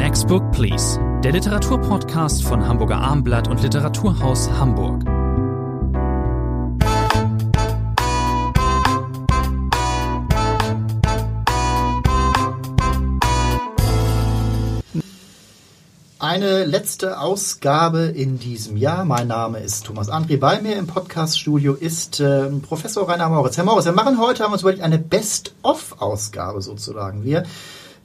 Next 0.00 0.28
Book 0.28 0.50
Please, 0.52 0.98
der 1.22 1.32
Literaturpodcast 1.32 2.42
von 2.42 2.66
Hamburger 2.66 2.96
Armblatt 2.96 3.48
und 3.48 3.62
Literaturhaus 3.62 4.50
Hamburg. 4.50 5.04
Eine 16.18 16.64
letzte 16.64 17.20
Ausgabe 17.20 18.04
in 18.04 18.38
diesem 18.38 18.78
Jahr. 18.78 19.04
Mein 19.04 19.28
Name 19.28 19.58
ist 19.58 19.84
Thomas 19.84 20.08
André. 20.08 20.38
Bei 20.38 20.62
mir 20.62 20.76
im 20.76 20.86
Podcaststudio 20.86 21.74
ist 21.74 22.20
äh, 22.20 22.48
Professor 22.62 23.06
Rainer 23.06 23.28
Moritz. 23.28 23.58
Herr 23.58 23.64
Moritz, 23.64 23.84
wir 23.84 23.92
machen 23.92 24.18
heute, 24.18 24.44
haben 24.44 24.50
wir 24.50 24.54
uns 24.54 24.62
überlegt, 24.62 24.82
eine 24.82 24.98
Best-of-Ausgabe 24.98 26.62
sozusagen. 26.62 27.22
Wir 27.22 27.44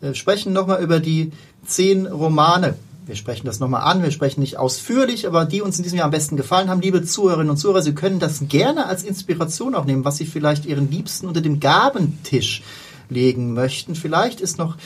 äh, 0.02 0.14
sprechen 0.14 0.52
nochmal 0.52 0.84
über 0.84 1.00
die 1.00 1.32
zehn 1.66 2.06
Romane. 2.06 2.76
Wir 3.06 3.16
sprechen 3.16 3.46
das 3.46 3.60
nochmal 3.60 3.84
an, 3.84 4.02
wir 4.02 4.10
sprechen 4.10 4.40
nicht 4.40 4.58
ausführlich, 4.58 5.28
aber 5.28 5.46
die 5.46 5.62
uns 5.62 5.78
in 5.78 5.84
diesem 5.84 6.00
Jahr 6.00 6.06
am 6.06 6.12
besten 6.12 6.38
gefallen 6.38 6.70
haben. 6.70 6.82
Liebe 6.82 7.04
Zuhörerinnen 7.04 7.52
und 7.52 7.58
Zuhörer, 7.58 7.84
Sie 7.84 7.94
können 7.94 8.20
das 8.20 8.48
gerne 8.48 8.88
als 8.88 9.04
Inspiration 9.04 9.76
auch 9.76 9.86
nehmen, 9.86 10.06
was 10.06 10.18
Sie 10.18 10.26
vielleicht 10.26 10.66
Ihren 10.66 10.90
Liebsten 10.90 11.28
unter 11.28 11.42
dem 11.42 11.60
Gabentisch 11.60 12.64
legen 13.10 13.54
möchten. 13.54 13.94
Vielleicht 13.94 14.42
ist 14.42 14.58
noch 14.58 14.78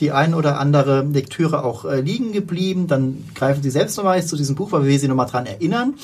die 0.00 0.12
ein 0.12 0.34
oder 0.34 0.58
andere 0.58 1.02
Lektüre 1.02 1.64
auch 1.64 1.86
äh, 1.86 2.00
liegen 2.00 2.32
geblieben. 2.32 2.86
Dann 2.86 3.24
greifen 3.34 3.62
Sie 3.62 3.70
selbst 3.70 3.96
nochmal 3.96 4.22
zu 4.22 4.36
diesem 4.36 4.54
Buch, 4.54 4.72
weil 4.72 4.84
wir 4.84 4.98
Sie 4.98 5.08
nochmal 5.08 5.26
dran 5.26 5.46
erinnern. 5.46 5.94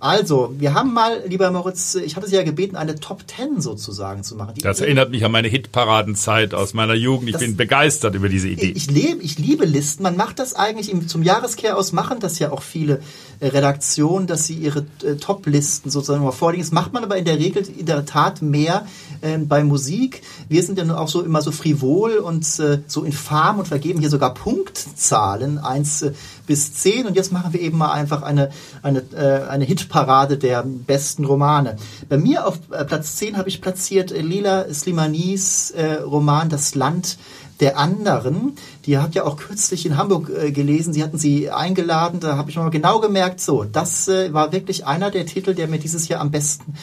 Also, 0.00 0.54
wir 0.58 0.74
haben 0.74 0.92
mal, 0.92 1.22
lieber 1.26 1.50
Moritz, 1.50 1.94
ich 1.94 2.16
hatte 2.16 2.28
Sie 2.28 2.36
ja 2.36 2.42
gebeten, 2.42 2.76
eine 2.76 2.96
Top 2.96 3.26
Ten 3.26 3.60
sozusagen 3.60 4.22
zu 4.22 4.36
machen. 4.36 4.54
das 4.62 4.80
erinnert 4.80 5.10
mich 5.10 5.24
an 5.24 5.32
meine 5.32 5.48
Hitparadenzeit 5.48 6.54
aus 6.54 6.74
meiner 6.74 6.94
Jugend. 6.94 7.30
Ich 7.30 7.38
bin 7.38 7.56
begeistert 7.56 8.14
über 8.14 8.28
diese 8.28 8.48
Idee. 8.48 8.72
Ich, 8.74 8.90
lebe, 8.90 9.22
ich 9.22 9.38
liebe 9.38 9.64
Listen. 9.64 10.02
Man 10.02 10.16
macht 10.16 10.38
das 10.38 10.54
eigentlich 10.54 10.90
im, 10.90 11.08
zum 11.08 11.22
Jahreskehr 11.22 11.76
aus, 11.76 11.92
machen 11.92 12.20
das 12.20 12.38
ja 12.38 12.52
auch 12.52 12.62
viele 12.62 13.00
äh, 13.40 13.48
Redaktionen, 13.48 14.26
dass 14.26 14.46
sie 14.46 14.54
ihre 14.54 14.86
äh, 15.02 15.16
Top-Listen 15.16 15.90
sozusagen 15.90 16.24
mal 16.24 16.32
vorlegen. 16.32 16.62
Das 16.62 16.72
macht 16.72 16.92
man 16.92 17.04
aber 17.04 17.16
in 17.16 17.24
der 17.24 17.38
Regel 17.38 17.66
in 17.76 17.86
der 17.86 18.04
Tat 18.06 18.42
mehr 18.42 18.86
äh, 19.20 19.38
bei 19.38 19.64
Musik. 19.64 20.22
Wir 20.48 20.62
sind 20.62 20.78
ja 20.78 20.84
nur 20.84 21.00
auch 21.00 21.08
so 21.08 21.22
immer 21.22 21.42
so 21.42 21.52
frivol 21.52 22.18
und 22.18 22.44
äh, 22.58 22.80
so 22.86 23.04
infam 23.04 23.58
und 23.58 23.68
vergeben 23.68 24.00
hier 24.00 24.10
sogar 24.10 24.34
Punktzahlen, 24.34 25.58
eins 25.58 26.04
bis 26.46 26.74
zehn. 26.74 27.06
Und 27.06 27.16
jetzt 27.16 27.32
machen 27.32 27.52
wir 27.52 27.60
eben 27.60 27.78
mal 27.78 27.92
einfach 27.92 28.22
eine, 28.22 28.50
eine, 28.82 29.00
äh, 29.14 29.48
eine 29.48 29.64
Hitparade 29.64 30.38
der 30.38 30.62
besten 30.64 31.24
Romane. 31.24 31.76
Bei 32.08 32.18
mir 32.18 32.46
auf 32.46 32.58
äh, 32.70 32.84
Platz 32.84 33.16
zehn 33.16 33.36
habe 33.36 33.48
ich 33.48 33.60
platziert 33.60 34.12
äh, 34.12 34.20
Lila 34.20 34.72
Slimanis 34.72 35.70
äh, 35.72 35.94
Roman 35.94 36.48
Das 36.48 36.74
Land 36.74 37.18
der 37.60 37.78
anderen. 37.78 38.56
Die 38.84 38.98
habt 38.98 39.14
ja 39.14 39.24
auch 39.24 39.36
kürzlich 39.36 39.86
in 39.86 39.96
Hamburg 39.96 40.30
äh, 40.30 40.52
gelesen. 40.52 40.92
Sie 40.92 41.02
hatten 41.02 41.18
sie 41.18 41.50
eingeladen. 41.50 42.20
Da 42.20 42.36
habe 42.36 42.50
ich 42.50 42.56
mal 42.56 42.70
genau 42.70 43.00
gemerkt, 43.00 43.40
so, 43.40 43.64
das 43.64 44.08
äh, 44.08 44.32
war 44.32 44.52
wirklich 44.52 44.86
einer 44.86 45.10
der 45.10 45.26
Titel, 45.26 45.54
der 45.54 45.68
mir 45.68 45.78
dieses 45.78 46.08
Jahr 46.08 46.20
am 46.20 46.30
besten 46.30 46.74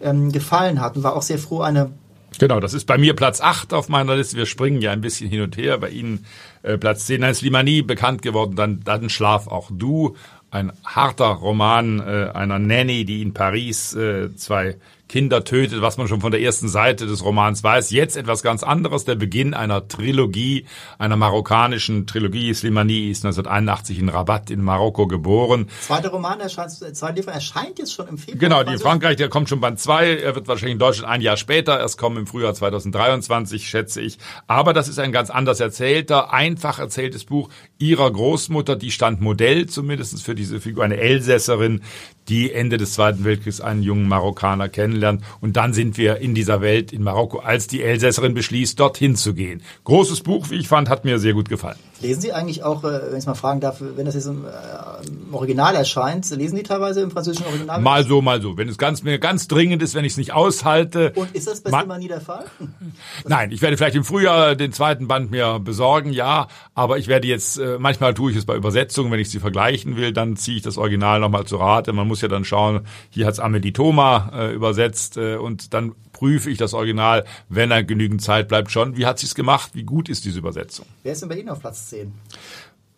ähm, 0.00 0.32
gefallen 0.32 0.80
hat 0.80 0.96
und 0.96 1.02
war 1.02 1.16
auch 1.16 1.22
sehr 1.22 1.38
froh, 1.38 1.60
eine 1.60 1.90
Genau, 2.38 2.60
das 2.60 2.72
ist 2.72 2.86
bei 2.86 2.98
mir 2.98 3.14
Platz 3.14 3.40
8 3.40 3.74
auf 3.74 3.88
meiner 3.88 4.16
Liste. 4.16 4.36
Wir 4.36 4.46
springen 4.46 4.80
ja 4.80 4.92
ein 4.92 5.00
bisschen 5.00 5.28
hin 5.28 5.42
und 5.42 5.56
her. 5.56 5.78
Bei 5.78 5.90
Ihnen 5.90 6.24
äh, 6.62 6.78
Platz 6.78 7.06
10. 7.06 7.20
Dann 7.20 7.30
ist 7.30 7.42
Limani 7.42 7.82
bekannt 7.82 8.22
geworden. 8.22 8.54
Dann, 8.54 8.80
dann 8.84 9.10
Schlaf 9.10 9.48
auch 9.48 9.70
du. 9.72 10.16
Ein 10.50 10.72
harter 10.84 11.26
Roman 11.26 12.00
äh, 12.00 12.30
einer 12.32 12.58
Nanny, 12.58 13.04
die 13.04 13.22
in 13.22 13.34
Paris 13.34 13.94
äh, 13.94 14.34
zwei 14.36 14.76
Kinder 15.08 15.44
tötet, 15.44 15.80
was 15.80 15.96
man 15.96 16.06
schon 16.06 16.20
von 16.20 16.30
der 16.30 16.42
ersten 16.42 16.68
Seite 16.68 17.06
des 17.06 17.24
Romans 17.24 17.64
weiß. 17.64 17.90
Jetzt 17.90 18.16
etwas 18.16 18.42
ganz 18.42 18.62
anderes, 18.62 19.04
der 19.04 19.14
Beginn 19.14 19.54
einer 19.54 19.88
Trilogie, 19.88 20.66
einer 20.98 21.16
marokkanischen 21.16 22.06
Trilogie. 22.06 22.52
Slimani 22.52 23.10
ist 23.10 23.24
1981 23.24 23.98
in 23.98 24.08
Rabat 24.10 24.50
in 24.50 24.62
Marokko 24.62 25.06
geboren. 25.06 25.68
Zweiter 25.80 26.10
Roman 26.10 26.40
erscheint, 26.40 26.70
zweite 26.70 27.26
erscheint 27.26 27.78
jetzt 27.78 27.94
schon 27.94 28.08
im 28.08 28.18
Februar. 28.18 28.38
Genau, 28.38 28.62
die 28.62 28.74
in 28.74 28.78
Frankreich, 28.78 29.16
der 29.16 29.28
kommt 29.28 29.48
schon 29.48 29.60
Band 29.60 29.80
2. 29.80 30.18
Er 30.18 30.34
wird 30.34 30.46
wahrscheinlich 30.46 30.74
in 30.74 30.78
Deutschland 30.78 31.10
ein 31.10 31.20
Jahr 31.20 31.36
später 31.36 31.78
erst 31.80 31.98
kommen, 31.98 32.18
im 32.18 32.26
Frühjahr 32.26 32.54
2023, 32.54 33.68
schätze 33.68 34.00
ich. 34.00 34.18
Aber 34.46 34.72
das 34.72 34.88
ist 34.88 34.98
ein 34.98 35.12
ganz 35.12 35.30
anders 35.30 35.60
erzählter, 35.60 36.32
einfach 36.32 36.78
erzähltes 36.78 37.24
Buch 37.24 37.48
ihrer 37.78 38.10
Großmutter. 38.10 38.76
Die 38.76 38.90
stand 38.90 39.20
Modell 39.20 39.66
zumindest 39.66 40.22
für 40.22 40.34
diese 40.34 40.60
Figur, 40.60 40.84
eine 40.84 40.98
Elsässerin, 40.98 41.82
die 42.28 42.52
Ende 42.52 42.76
des 42.76 42.92
Zweiten 42.92 43.24
Weltkriegs 43.24 43.60
einen 43.60 43.82
jungen 43.82 44.08
Marokkaner 44.08 44.68
kennenlernt. 44.68 45.22
Und 45.40 45.56
dann 45.56 45.72
sind 45.72 45.98
wir 45.98 46.18
in 46.18 46.34
dieser 46.34 46.60
Welt 46.60 46.92
in 46.92 47.02
Marokko, 47.02 47.38
als 47.38 47.66
die 47.66 47.82
Elsässerin 47.82 48.34
beschließt, 48.34 48.78
dorthin 48.78 49.16
zu 49.16 49.34
gehen. 49.34 49.62
Großes 49.84 50.20
Buch, 50.20 50.50
wie 50.50 50.56
ich 50.56 50.68
fand, 50.68 50.88
hat 50.88 51.04
mir 51.04 51.18
sehr 51.18 51.34
gut 51.34 51.48
gefallen. 51.48 51.78
Lesen 52.00 52.20
Sie 52.20 52.32
eigentlich 52.32 52.62
auch, 52.62 52.84
äh, 52.84 53.10
wenn 53.10 53.18
ich 53.18 53.26
mal 53.26 53.34
fragen 53.34 53.60
darf, 53.60 53.80
wenn 53.80 54.06
das 54.06 54.14
jetzt 54.14 54.26
im, 54.26 54.44
äh, 54.44 55.34
Original 55.34 55.74
erscheint, 55.74 56.28
lesen 56.30 56.56
Sie 56.56 56.62
teilweise 56.62 57.00
im 57.00 57.10
französischen 57.10 57.46
Original? 57.46 57.80
Mal 57.80 58.04
so, 58.06 58.22
mal 58.22 58.40
so. 58.40 58.56
Wenn 58.56 58.68
es 58.68 58.78
ganz, 58.78 59.02
mir 59.02 59.18
ganz 59.18 59.48
dringend 59.48 59.82
ist, 59.82 59.94
wenn 59.94 60.04
ich 60.04 60.12
es 60.12 60.16
nicht 60.16 60.32
aushalte. 60.32 61.12
Und 61.16 61.34
ist 61.34 61.48
das 61.48 61.60
bei 61.60 61.82
immer 61.82 61.98
nie 61.98 62.08
der 62.08 62.20
Fall? 62.20 62.44
Nein, 63.26 63.50
ich 63.50 63.62
werde 63.62 63.76
vielleicht 63.76 63.96
im 63.96 64.04
Frühjahr 64.04 64.54
den 64.54 64.72
zweiten 64.72 65.08
Band 65.08 65.30
mir 65.30 65.58
besorgen, 65.58 66.12
ja. 66.12 66.46
Aber 66.74 66.98
ich 66.98 67.08
werde 67.08 67.26
jetzt, 67.26 67.58
äh, 67.58 67.78
manchmal 67.78 68.14
tue 68.14 68.30
ich 68.30 68.36
es 68.36 68.46
bei 68.46 68.54
Übersetzungen, 68.54 69.10
wenn 69.10 69.20
ich 69.20 69.30
sie 69.30 69.40
vergleichen 69.40 69.96
will, 69.96 70.12
dann 70.12 70.36
ziehe 70.36 70.56
ich 70.56 70.62
das 70.62 70.78
Original 70.78 71.18
nochmal 71.20 71.46
zu 71.46 71.56
Rate. 71.56 71.92
Man 71.92 72.06
muss 72.06 72.20
ja 72.20 72.28
dann 72.28 72.44
schauen, 72.44 72.86
hier 73.10 73.26
hat's 73.26 73.40
Amelie 73.40 73.72
Thoma 73.72 74.30
äh, 74.32 74.54
übersetzt 74.54 75.16
äh, 75.16 75.36
und 75.36 75.74
dann 75.74 75.94
prüfe 76.18 76.50
ich 76.50 76.58
das 76.58 76.74
Original, 76.74 77.24
wenn 77.48 77.70
dann 77.70 77.86
genügend 77.86 78.20
Zeit 78.22 78.48
bleibt 78.48 78.72
schon. 78.72 78.96
Wie 78.96 79.06
hat 79.06 79.20
sie 79.20 79.26
es 79.26 79.36
gemacht? 79.36 79.70
Wie 79.74 79.84
gut 79.84 80.08
ist 80.08 80.24
diese 80.24 80.40
Übersetzung? 80.40 80.84
Wer 81.04 81.12
ist 81.12 81.22
denn 81.22 81.28
bei 81.28 81.36
Ihnen 81.36 81.48
auf 81.48 81.60
Platz 81.60 81.90
10? 81.90 82.12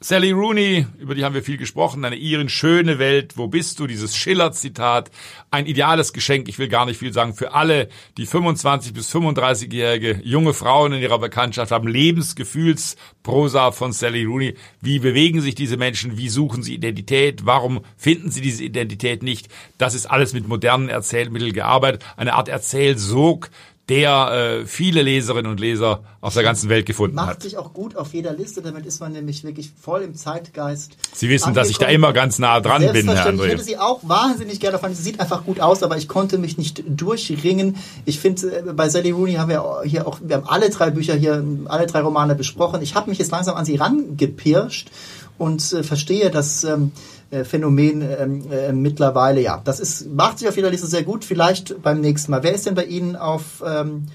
Sally 0.03 0.31
Rooney, 0.31 0.87
über 0.99 1.15
die 1.15 1.27
haben 1.27 1.35
wir 1.35 1.43
viel 1.43 1.59
gesprochen, 1.59 2.07
eine 2.07 2.17
Iren 2.17 2.49
schöne 2.49 2.99
Welt, 2.99 3.37
wo 3.37 3.49
bist 3.49 3.79
du? 3.79 3.87
Dieses 3.87 4.17
Schiller-Zitat, 4.17 5.11
ein 5.51 5.67
ideales 5.67 6.15
Geschenk, 6.15 6.49
ich 6.49 6.59
will 6.59 6.69
gar 6.69 6.87
nicht 6.87 6.99
viel 6.99 7.13
sagen, 7.13 7.35
für 7.35 7.53
alle, 7.53 7.91
die 8.17 8.25
25 8.25 8.95
bis 8.95 9.15
35-jährige 9.15 10.23
junge 10.25 10.55
Frauen 10.55 10.95
in 10.95 11.03
ihrer 11.03 11.19
Bekanntschaft 11.19 11.71
haben, 11.71 11.87
Lebensgefühlsprosa 11.87 13.73
von 13.73 13.93
Sally 13.93 14.25
Rooney. 14.25 14.55
Wie 14.81 15.01
bewegen 15.01 15.43
sich 15.43 15.55
diese 15.55 15.77
Menschen? 15.77 16.17
Wie 16.17 16.31
suchen 16.31 16.63
sie 16.63 16.77
Identität? 16.77 17.45
Warum 17.45 17.85
finden 17.99 18.31
sie 18.31 18.41
diese 18.41 18.65
Identität 18.65 19.23
nicht? 19.23 19.49
Das 19.77 19.95
ist 19.95 20.07
alles 20.07 20.33
mit 20.33 20.49
modernen 20.49 20.89
Erzählmitteln 20.89 21.53
gearbeitet, 21.53 22.07
eine 22.17 22.33
Art 22.33 22.49
Erzählsog, 22.49 23.51
der 23.91 24.61
äh, 24.63 24.67
viele 24.67 25.03
Leserinnen 25.03 25.51
und 25.51 25.59
Leser 25.59 26.05
auf 26.21 26.33
der 26.33 26.45
ganzen 26.45 26.69
Welt 26.69 26.87
gefunden 26.87 27.17
Macht 27.17 27.27
hat. 27.27 27.35
Macht 27.35 27.43
sich 27.43 27.59
auch 27.59 27.75
gut 27.75 27.97
auf 27.97 28.15
jeder 28.15 28.33
Liste, 28.33 28.63
damit 28.63 28.87
ist 28.87 29.01
man 29.01 29.13
nämlich 29.13 29.43
wirklich 29.43 29.73
voll 29.79 30.03
im 30.03 30.15
Zeitgeist. 30.15 30.97
Sie 31.13 31.29
wissen, 31.29 31.55
dass 31.55 31.71
ich 31.71 31.79
da 31.79 31.87
immer 31.87 32.13
ganz 32.13 32.39
nah 32.39 32.61
dran 32.61 32.81
bin, 32.93 33.11
Herr 33.11 33.27
André. 33.27 33.47
Ich 33.47 33.53
hätte 33.53 33.65
sie 33.65 33.79
auch 33.79 34.01
wahnsinnig 34.05 34.61
gerne 34.61 34.79
fand. 34.79 34.97
Sie 34.97 35.03
sieht 35.03 35.19
einfach 35.19 35.45
gut 35.45 35.59
aus, 35.59 35.83
aber 35.83 35.97
ich 35.97 36.07
konnte 36.07 36.39
mich 36.39 36.57
nicht 36.57 36.85
durchringen. 36.87 37.77
Ich 38.05 38.21
finde, 38.21 38.59
äh, 38.59 38.73
bei 38.73 38.89
Sally 38.89 39.11
Rooney 39.11 39.35
haben 39.35 39.51
wir 39.51 39.83
hier 39.85 40.07
auch, 40.07 40.21
wir 40.23 40.37
haben 40.37 40.49
alle 40.49 40.71
drei 40.71 40.91
Bücher 40.91 41.17
hier, 41.17 41.45
alle 41.65 41.87
drei 41.87 42.01
Romane 42.01 42.37
besprochen. 42.37 42.81
Ich 42.83 42.95
habe 42.95 43.11
mich 43.11 43.19
jetzt 43.19 43.33
langsam 43.33 43.57
an 43.57 43.65
sie 43.65 43.75
rangepirscht 43.75 44.89
und 45.37 45.73
äh, 45.73 45.83
verstehe, 45.83 46.31
dass 46.31 46.63
ähm, 46.63 46.93
äh, 47.31 47.45
Phänomen 47.45 48.03
ähm, 48.03 48.51
äh, 48.51 48.73
mittlerweile. 48.73 49.41
Ja, 49.41 49.61
das 49.65 49.81
ist, 49.81 50.11
macht 50.11 50.39
sich 50.39 50.49
auf 50.49 50.57
jeder 50.57 50.71
Liste 50.71 50.87
sehr 50.87 51.03
gut. 51.03 51.25
Vielleicht 51.25 51.83
beim 51.83 52.01
nächsten 52.01 52.31
Mal. 52.31 52.43
Wer 52.43 52.55
ist 52.55 52.67
denn 52.67 52.75
bei 52.75 52.85
Ihnen 52.85 53.17
auf 53.17 53.63
ähm, 53.67 54.07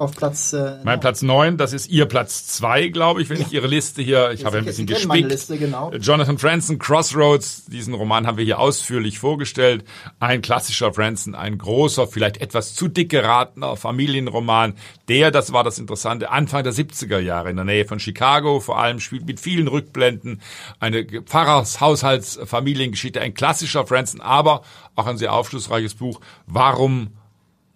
auf 0.00 0.16
Platz. 0.16 0.54
Äh, 0.54 0.78
mein 0.82 0.98
Platz 0.98 1.20
neun, 1.20 1.58
das 1.58 1.74
ist 1.74 1.88
Ihr 1.90 2.06
Platz 2.06 2.46
zwei, 2.46 2.88
glaube 2.88 3.20
ich, 3.20 3.28
wenn 3.28 3.38
ja. 3.38 3.46
ich 3.46 3.52
Ihre 3.52 3.66
Liste 3.66 4.00
hier, 4.00 4.30
ich 4.30 4.46
habe 4.46 4.58
ein 4.58 4.64
bisschen 4.64 4.86
gespickt. 4.86 5.30
Liste, 5.30 5.58
genau. 5.58 5.92
Jonathan 5.92 6.38
Franzen, 6.38 6.78
Crossroads, 6.78 7.66
diesen 7.66 7.92
Roman 7.92 8.26
haben 8.26 8.38
wir 8.38 8.44
hier 8.44 8.58
ausführlich 8.58 9.18
vorgestellt. 9.18 9.84
Ein 10.18 10.40
klassischer 10.40 10.94
Franzen, 10.94 11.34
ein 11.34 11.58
großer, 11.58 12.06
vielleicht 12.06 12.38
etwas 12.38 12.74
zu 12.74 12.88
dick 12.88 13.10
geratener 13.10 13.76
Familienroman, 13.76 14.74
der, 15.08 15.30
das 15.30 15.52
war 15.52 15.64
das 15.64 15.78
Interessante, 15.78 16.30
Anfang 16.30 16.64
der 16.64 16.72
70er 16.72 17.18
Jahre 17.18 17.50
in 17.50 17.56
der 17.56 17.66
Nähe 17.66 17.84
von 17.84 18.00
Chicago, 18.00 18.60
vor 18.60 18.78
allem 18.78 19.00
spielt 19.00 19.26
mit 19.26 19.38
vielen 19.38 19.68
Rückblenden, 19.68 20.40
eine 20.78 21.04
Pfarrers, 21.04 21.80
Haushalts, 21.80 22.40
Familiengeschichte, 22.44 23.20
ein 23.20 23.34
klassischer 23.34 23.86
Franzen, 23.86 24.22
aber 24.22 24.62
auch 24.94 25.06
ein 25.06 25.18
sehr 25.18 25.34
aufschlussreiches 25.34 25.94
Buch. 25.94 26.20
Warum 26.46 27.10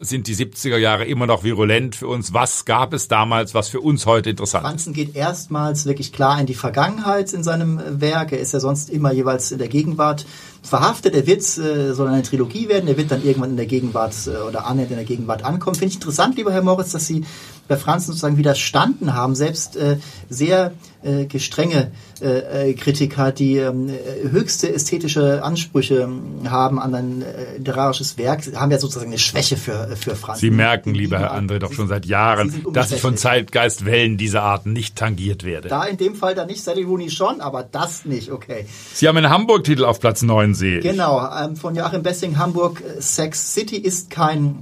sind 0.04 0.26
die 0.26 0.36
70er 0.36 0.76
Jahre 0.76 1.04
immer 1.04 1.26
noch 1.26 1.44
virulent 1.44 1.96
für 1.96 2.08
uns? 2.08 2.32
Was 2.32 2.64
gab 2.64 2.92
es 2.92 3.08
damals, 3.08 3.54
was 3.54 3.68
für 3.68 3.80
uns 3.80 4.06
heute 4.06 4.30
interessant 4.30 4.64
Franzen 4.64 4.92
geht 4.92 5.14
erstmals 5.16 5.86
wirklich 5.86 6.12
klar 6.12 6.40
in 6.40 6.46
die 6.46 6.54
Vergangenheit 6.54 7.32
in 7.32 7.42
seinem 7.42 7.80
Werk. 8.00 8.32
Er 8.32 8.38
ist 8.38 8.52
ja 8.52 8.60
sonst 8.60 8.90
immer 8.90 9.12
jeweils 9.12 9.52
in 9.52 9.58
der 9.58 9.68
Gegenwart 9.68 10.26
verhaftet. 10.62 11.14
Er 11.14 11.26
wird, 11.26 11.40
äh, 11.58 11.92
soll 11.92 12.08
eine 12.08 12.22
Trilogie 12.22 12.68
werden. 12.68 12.88
Er 12.88 12.96
wird 12.96 13.10
dann 13.10 13.24
irgendwann 13.24 13.50
in 13.50 13.56
der 13.56 13.66
Gegenwart 13.66 14.14
äh, 14.26 14.36
oder 14.48 14.66
annähernd 14.66 14.92
in 14.92 14.96
der 14.96 15.06
Gegenwart 15.06 15.44
ankommen. 15.44 15.74
Finde 15.74 15.90
ich 15.90 15.96
interessant, 15.96 16.36
lieber 16.36 16.52
Herr 16.52 16.62
Moritz, 16.62 16.92
dass 16.92 17.06
Sie 17.06 17.24
bei 17.68 17.76
Franzen 17.76 18.08
sozusagen 18.08 18.36
widerstanden 18.36 19.14
haben, 19.14 19.34
selbst 19.34 19.76
äh, 19.76 19.98
sehr 20.28 20.72
äh, 21.04 21.26
gestrenge 21.26 21.92
äh, 22.20 22.70
äh, 22.70 22.74
Kritiker, 22.74 23.32
die 23.32 23.56
ähm, 23.56 23.90
höchste 24.30 24.72
ästhetische 24.72 25.42
Ansprüche 25.42 26.02
ähm, 26.02 26.50
haben 26.50 26.78
an 26.78 26.94
ein 26.94 27.22
äh, 27.22 27.58
literarisches 27.58 28.18
Werk, 28.18 28.42
haben 28.54 28.70
ja 28.70 28.78
sozusagen 28.78 29.10
eine 29.10 29.18
Schwäche 29.18 29.56
für, 29.56 29.96
für 29.96 30.16
Franz. 30.16 30.40
Sie 30.40 30.50
merken, 30.50 30.94
lieber 30.94 31.18
Herr 31.18 31.34
André, 31.34 31.58
doch 31.58 31.72
schon 31.72 31.88
seit 31.88 32.06
Jahren, 32.06 32.64
dass 32.72 32.92
ich 32.92 33.00
von 33.00 33.16
Zeitgeistwellen 33.16 34.16
dieser 34.16 34.42
Art 34.42 34.66
nicht 34.66 34.96
tangiert 34.96 35.44
werde. 35.44 35.68
Da 35.68 35.84
in 35.84 35.96
dem 35.96 36.14
Fall 36.14 36.34
dann 36.34 36.46
nicht, 36.46 36.66
Rooney 36.66 37.10
schon, 37.10 37.40
aber 37.40 37.62
das 37.62 38.04
nicht, 38.04 38.30
okay. 38.30 38.66
Sie 38.94 39.08
haben 39.08 39.16
einen 39.16 39.30
Hamburg-Titel 39.30 39.84
auf 39.84 40.00
Platz 40.00 40.22
9, 40.22 40.54
sehe 40.54 40.78
ich. 40.78 40.84
Genau, 40.84 41.28
ähm, 41.36 41.56
von 41.56 41.74
Joachim 41.74 42.02
Bessing, 42.02 42.38
Hamburg, 42.38 42.82
Sex 42.98 43.54
City 43.54 43.76
ist 43.76 44.10
kein, 44.10 44.56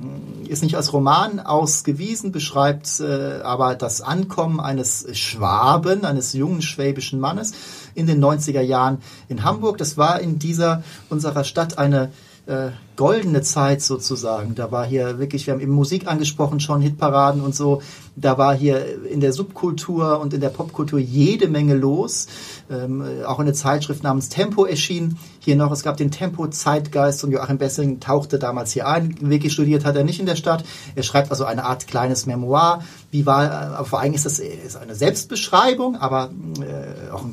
ist 0.52 0.62
nicht 0.62 0.76
als 0.76 0.92
Roman 0.92 1.40
ausgewiesen, 1.40 2.30
beschreibt 2.30 3.00
äh, 3.00 3.40
aber 3.42 3.74
das 3.74 4.00
Ankommen 4.00 4.60
eines 4.60 5.06
Schwaben, 5.18 6.04
eines 6.04 6.32
jungen 6.34 6.62
schwäbischen 6.62 7.18
Mannes 7.18 7.52
in 7.94 8.06
den 8.06 8.22
90er 8.22 8.60
Jahren 8.60 8.98
in 9.28 9.44
Hamburg. 9.44 9.78
Das 9.78 9.96
war 9.96 10.20
in 10.20 10.38
dieser 10.38 10.82
unserer 11.08 11.44
Stadt 11.44 11.78
eine 11.78 12.12
äh, 12.46 12.70
goldene 13.02 13.42
Zeit 13.42 13.82
sozusagen. 13.82 14.54
Da 14.54 14.70
war 14.70 14.86
hier 14.86 15.18
wirklich, 15.18 15.48
wir 15.48 15.54
haben 15.54 15.60
eben 15.60 15.72
Musik 15.72 16.06
angesprochen, 16.06 16.60
schon 16.60 16.80
Hitparaden 16.80 17.40
und 17.40 17.52
so. 17.52 17.82
Da 18.14 18.38
war 18.38 18.54
hier 18.54 19.04
in 19.08 19.20
der 19.20 19.32
Subkultur 19.32 20.20
und 20.20 20.32
in 20.34 20.40
der 20.40 20.50
Popkultur 20.50 21.00
jede 21.00 21.48
Menge 21.48 21.74
los. 21.74 22.28
Ähm, 22.70 23.04
auch 23.26 23.40
eine 23.40 23.54
Zeitschrift 23.54 24.04
namens 24.04 24.28
Tempo 24.28 24.66
erschien 24.66 25.18
hier 25.40 25.56
noch. 25.56 25.72
Es 25.72 25.82
gab 25.82 25.96
den 25.96 26.12
Tempo-Zeitgeist 26.12 27.24
und 27.24 27.32
Joachim 27.32 27.58
Bessing 27.58 27.98
tauchte 27.98 28.38
damals 28.38 28.70
hier 28.70 28.86
ein. 28.86 29.16
Wiki 29.20 29.50
studiert 29.50 29.84
hat 29.84 29.96
er 29.96 30.04
nicht 30.04 30.20
in 30.20 30.26
der 30.26 30.36
Stadt. 30.36 30.62
Er 30.94 31.02
schreibt 31.02 31.32
also 31.32 31.44
eine 31.44 31.64
Art 31.64 31.88
kleines 31.88 32.26
Memoir. 32.26 32.84
Wie 33.10 33.26
war, 33.26 33.80
äh, 33.80 33.84
vor 33.84 33.98
allem 33.98 34.14
ist 34.14 34.26
das 34.26 34.38
ist 34.38 34.76
eine 34.76 34.94
Selbstbeschreibung, 34.94 35.96
aber 35.96 36.30
äh, 36.60 37.10
auch 37.10 37.24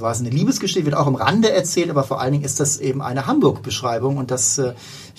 war 0.00 0.12
es 0.12 0.20
eine 0.20 0.30
Liebesgeschichte, 0.30 0.84
wird 0.84 0.96
auch 0.96 1.06
am 1.06 1.14
Rande 1.14 1.50
erzählt, 1.50 1.90
aber 1.90 2.04
vor 2.04 2.20
allen 2.20 2.32
Dingen 2.32 2.44
ist 2.44 2.60
das 2.60 2.78
eben 2.78 3.02
eine 3.02 3.26
Hamburg-Beschreibung 3.26 4.16
und 4.16 4.30
das 4.30 4.58
äh, 4.58 4.74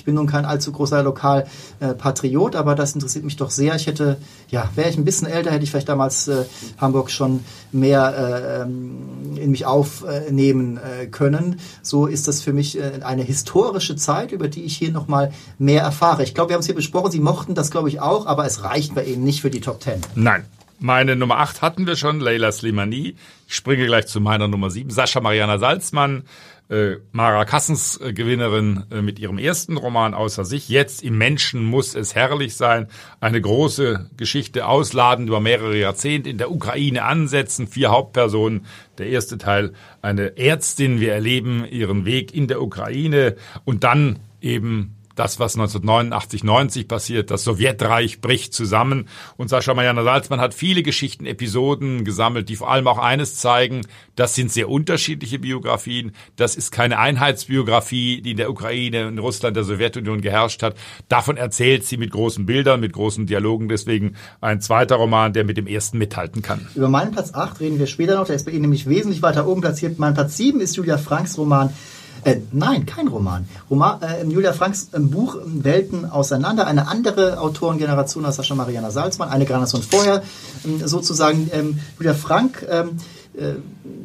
bin 0.07 0.15
nun 0.15 0.25
kein 0.25 0.45
allzu 0.45 0.71
großer 0.71 1.03
Lokalpatriot, 1.03 2.55
äh, 2.55 2.57
aber 2.57 2.75
das 2.75 2.95
interessiert 2.95 3.25
mich 3.25 3.35
doch 3.35 3.51
sehr. 3.51 3.75
Ich 3.75 3.87
hätte, 3.87 4.15
ja, 4.49 4.69
wäre 4.73 4.89
ich 4.89 4.97
ein 4.97 5.03
bisschen 5.03 5.27
älter, 5.27 5.51
hätte 5.51 5.65
ich 5.65 5.69
vielleicht 5.69 5.89
damals 5.89 6.29
äh, 6.29 6.45
Hamburg 6.77 7.11
schon 7.11 7.41
mehr 7.73 8.15
äh, 8.17 8.61
ähm, 8.61 9.35
in 9.35 9.51
mich 9.51 9.65
aufnehmen 9.65 10.77
äh, 10.77 11.07
können. 11.07 11.59
So 11.81 12.07
ist 12.07 12.29
das 12.29 12.41
für 12.41 12.53
mich 12.53 12.79
äh, 12.79 13.01
eine 13.03 13.23
historische 13.23 13.97
Zeit, 13.97 14.31
über 14.31 14.47
die 14.47 14.63
ich 14.63 14.77
hier 14.77 14.93
nochmal 14.93 15.33
mehr 15.59 15.81
erfahre. 15.81 16.23
Ich 16.23 16.33
glaube, 16.33 16.51
wir 16.51 16.53
haben 16.53 16.61
es 16.61 16.67
hier 16.67 16.75
besprochen, 16.75 17.11
Sie 17.11 17.19
mochten 17.19 17.53
das, 17.53 17.69
glaube 17.69 17.89
ich, 17.89 17.99
auch, 17.99 18.27
aber 18.27 18.45
es 18.45 18.63
reicht 18.63 18.95
bei 18.95 19.03
Ihnen 19.03 19.25
nicht 19.25 19.41
für 19.41 19.49
die 19.49 19.59
Top 19.59 19.81
Ten. 19.81 19.99
Nein. 20.15 20.45
Meine 20.79 21.15
Nummer 21.15 21.39
8 21.39 21.63
hatten 21.63 21.87
wir 21.87 21.95
schon, 21.95 22.19
Leila 22.19 22.51
Slimani. 22.51 23.15
Ich 23.47 23.55
springe 23.55 23.87
gleich 23.87 24.05
zu 24.05 24.21
meiner 24.21 24.47
Nummer 24.47 24.69
7, 24.69 24.91
Sascha 24.91 25.19
Mariana 25.19 25.57
Salzmann 25.57 26.21
äh, 26.69 26.97
Mara 27.11 27.45
Kassens 27.45 27.99
äh, 28.01 28.13
Gewinnerin 28.13 28.83
äh, 28.91 29.01
mit 29.01 29.19
ihrem 29.19 29.37
ersten 29.37 29.77
Roman 29.77 30.13
außer 30.13 30.43
sich. 30.43 30.67
Jetzt 30.69 31.03
im 31.03 31.17
Menschen 31.17 31.63
muss 31.63 31.95
es 31.95 32.13
herrlich 32.13 32.55
sein. 32.55 32.87
Eine 33.19 33.39
große 33.39 34.09
Geschichte 34.17 34.67
ausladend 34.67 35.29
über 35.29 35.39
mehrere 35.39 35.77
Jahrzehnte 35.77 36.29
in 36.29 36.37
der 36.37 36.51
Ukraine 36.51 37.03
ansetzen. 37.03 37.67
Vier 37.67 37.91
Hauptpersonen. 37.91 38.65
Der 38.97 39.07
erste 39.07 39.37
Teil 39.37 39.73
eine 40.01 40.37
Ärztin. 40.37 40.99
Wir 40.99 41.13
erleben 41.13 41.65
ihren 41.65 42.05
Weg 42.05 42.33
in 42.33 42.47
der 42.47 42.61
Ukraine 42.61 43.35
und 43.63 43.83
dann 43.83 44.19
eben 44.41 44.96
das, 45.17 45.39
was 45.39 45.55
1989, 45.55 46.43
90 46.43 46.87
passiert, 46.87 47.31
das 47.31 47.43
Sowjetreich 47.43 48.21
bricht 48.21 48.53
zusammen. 48.53 49.07
Und 49.35 49.49
Sascha 49.49 49.73
Mariana 49.73 50.03
Salzmann 50.03 50.39
hat 50.39 50.53
viele 50.53 50.83
Geschichten, 50.83 51.25
Episoden 51.25 52.05
gesammelt, 52.05 52.49
die 52.49 52.55
vor 52.55 52.71
allem 52.71 52.87
auch 52.87 52.99
eines 52.99 53.35
zeigen, 53.35 53.81
das 54.15 54.35
sind 54.35 54.51
sehr 54.51 54.69
unterschiedliche 54.69 55.39
Biografien. 55.39 56.11
Das 56.35 56.55
ist 56.55 56.71
keine 56.71 56.99
Einheitsbiografie, 56.99 58.21
die 58.21 58.31
in 58.31 58.37
der 58.37 58.49
Ukraine, 58.49 59.07
in 59.07 59.17
Russland, 59.19 59.55
der 59.55 59.63
Sowjetunion 59.63 60.21
geherrscht 60.21 60.61
hat. 60.61 60.75
Davon 61.09 61.37
erzählt 61.37 61.85
sie 61.85 61.97
mit 61.97 62.11
großen 62.11 62.45
Bildern, 62.45 62.79
mit 62.79 62.93
großen 62.93 63.25
Dialogen. 63.25 63.69
Deswegen 63.69 64.15
ein 64.39 64.61
zweiter 64.61 64.95
Roman, 64.97 65.33
der 65.33 65.43
mit 65.43 65.57
dem 65.57 65.67
ersten 65.67 65.97
mithalten 65.97 66.41
kann. 66.41 66.67
Über 66.75 66.89
meinen 66.89 67.11
Platz 67.11 67.33
8 67.33 67.59
reden 67.59 67.79
wir 67.79 67.87
später 67.87 68.15
noch. 68.15 68.27
Der 68.27 68.35
ist 68.35 68.45
bei 68.45 68.51
Ihnen 68.51 68.61
nämlich 68.61 68.87
wesentlich 68.87 69.21
weiter 69.21 69.47
oben 69.47 69.61
platziert. 69.61 69.97
Mein 69.97 70.13
Platz 70.13 70.37
7 70.37 70.61
ist 70.61 70.75
Julia 70.75 70.97
Franks 70.97 71.37
Roman 71.37 71.73
äh, 72.27 72.41
nein, 72.51 72.85
kein 72.85 73.07
Roman. 73.07 73.47
Roman 73.69 74.01
äh, 74.01 74.23
Julia 74.25 74.51
Franks 74.51 74.89
äh, 74.91 74.99
Buch 74.99 75.37
Welten 75.45 76.03
auseinander. 76.09 76.67
Eine 76.67 76.89
andere 76.89 77.39
Autorengeneration 77.39 78.25
als 78.25 78.35
Sascha 78.35 78.53
Mariana 78.53 78.91
Salzmann, 78.91 79.29
eine 79.29 79.45
Generation 79.45 79.81
vorher 79.81 80.23
ähm, 80.65 80.85
sozusagen. 80.85 81.49
Ähm, 81.53 81.79
Julia 81.97 82.13
Frank 82.13 82.65
ähm, 82.69 82.97
äh, 83.37 83.55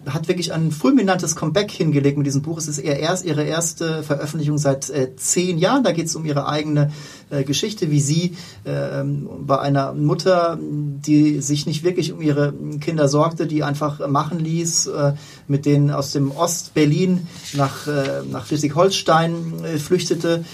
hat 0.08 0.28
wirklich 0.28 0.52
ein 0.52 0.70
fulminantes 0.70 1.36
Comeback 1.36 1.70
hingelegt 1.70 2.18
mit 2.18 2.26
diesem 2.26 2.42
Buch. 2.42 2.58
Es 2.58 2.68
ist 2.68 2.78
ihr 2.78 2.96
erst, 2.96 3.24
ihre 3.24 3.44
erste 3.44 4.02
Veröffentlichung 4.02 4.58
seit 4.58 4.90
äh, 4.90 5.14
zehn 5.16 5.58
Jahren. 5.58 5.84
Da 5.84 5.92
geht 5.92 6.06
es 6.06 6.16
um 6.16 6.24
ihre 6.24 6.46
eigene 6.46 6.90
äh, 7.30 7.44
Geschichte, 7.44 7.90
wie 7.90 8.00
sie 8.00 8.36
äh, 8.64 9.02
bei 9.04 9.58
einer 9.58 9.92
Mutter, 9.92 10.58
die 10.60 11.40
sich 11.40 11.66
nicht 11.66 11.82
wirklich 11.82 12.12
um 12.12 12.20
ihre 12.20 12.52
Kinder 12.80 13.08
sorgte, 13.08 13.46
die 13.46 13.62
einfach 13.62 14.06
machen 14.06 14.38
ließ, 14.38 14.88
äh, 14.88 15.12
mit 15.48 15.66
denen 15.66 15.90
aus 15.90 16.12
dem 16.12 16.30
Ost-Berlin 16.30 17.26
nach, 17.54 17.86
äh, 17.86 18.22
nach 18.30 18.46
Schleswig-Holstein 18.46 19.64
äh, 19.64 19.78
flüchtete 19.78 20.44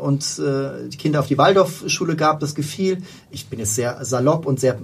und 0.00 0.38
die 0.38 0.96
Kinder 0.96 1.20
auf 1.20 1.28
die 1.28 1.38
Waldorfschule 1.38 2.16
gab. 2.16 2.40
Das 2.40 2.54
gefiel, 2.54 3.02
ich 3.30 3.46
bin 3.46 3.58
jetzt 3.60 3.74
sehr 3.74 4.04
salopp 4.04 4.46
und 4.46 4.58
sehr 4.58 4.78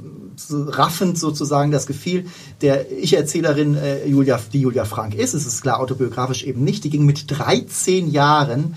raffend 0.50 1.18
sozusagen, 1.18 1.72
das 1.72 1.86
gefiel 1.86 2.26
der 2.60 2.86
Ich-Erzählerin 3.26 3.74
äh, 3.74 4.06
Julia, 4.06 4.38
die 4.52 4.60
Julia 4.60 4.84
Frank 4.84 5.16
ist. 5.16 5.34
Es 5.34 5.46
ist 5.46 5.62
klar 5.62 5.80
autobiografisch 5.80 6.44
eben 6.44 6.62
nicht. 6.62 6.84
Die 6.84 6.90
ging 6.90 7.04
mit 7.04 7.28
13 7.28 8.08
Jahren 8.08 8.76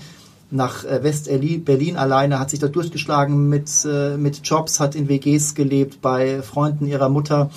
nach 0.50 0.84
äh, 0.84 1.04
West-Berlin 1.04 1.96
alleine, 1.96 2.40
hat 2.40 2.50
sich 2.50 2.58
da 2.58 2.66
durchgeschlagen 2.66 3.48
mit, 3.48 3.70
äh, 3.84 4.16
mit 4.16 4.40
Jobs, 4.42 4.80
hat 4.80 4.96
in 4.96 5.08
WGs 5.08 5.54
gelebt, 5.54 6.00
bei 6.02 6.42
Freunden 6.42 6.86
ihrer 6.86 7.08
Mutter 7.08 7.50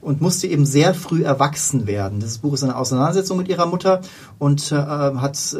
und 0.00 0.20
musste 0.20 0.48
eben 0.48 0.66
sehr 0.66 0.92
früh 0.92 1.22
erwachsen 1.22 1.86
werden. 1.86 2.18
Das 2.18 2.38
Buch 2.38 2.54
ist 2.54 2.64
eine 2.64 2.76
Auseinandersetzung 2.76 3.38
mit 3.38 3.48
ihrer 3.48 3.66
Mutter 3.66 4.00
und 4.38 4.72
äh, 4.72 4.74
hat 4.74 5.52
äh, 5.52 5.58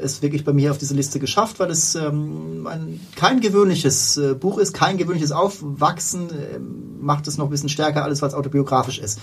es 0.00 0.22
wirklich 0.22 0.46
bei 0.46 0.54
mir 0.54 0.70
auf 0.70 0.78
diese 0.78 0.94
Liste 0.94 1.18
geschafft, 1.18 1.60
weil 1.60 1.70
es 1.70 1.96
ähm, 1.96 2.66
ein, 2.66 3.00
kein 3.14 3.40
gewöhnliches 3.40 4.16
äh, 4.16 4.34
Buch 4.34 4.56
ist, 4.56 4.72
kein 4.72 4.96
gewöhnliches 4.96 5.32
Aufwachsen, 5.32 6.30
äh, 6.30 6.58
macht 6.98 7.28
es 7.28 7.36
noch 7.36 7.46
ein 7.46 7.50
bisschen 7.50 7.68
stärker, 7.68 8.04
alles 8.04 8.22
was 8.22 8.32
autobiografisch 8.32 9.00
ist. 9.00 9.18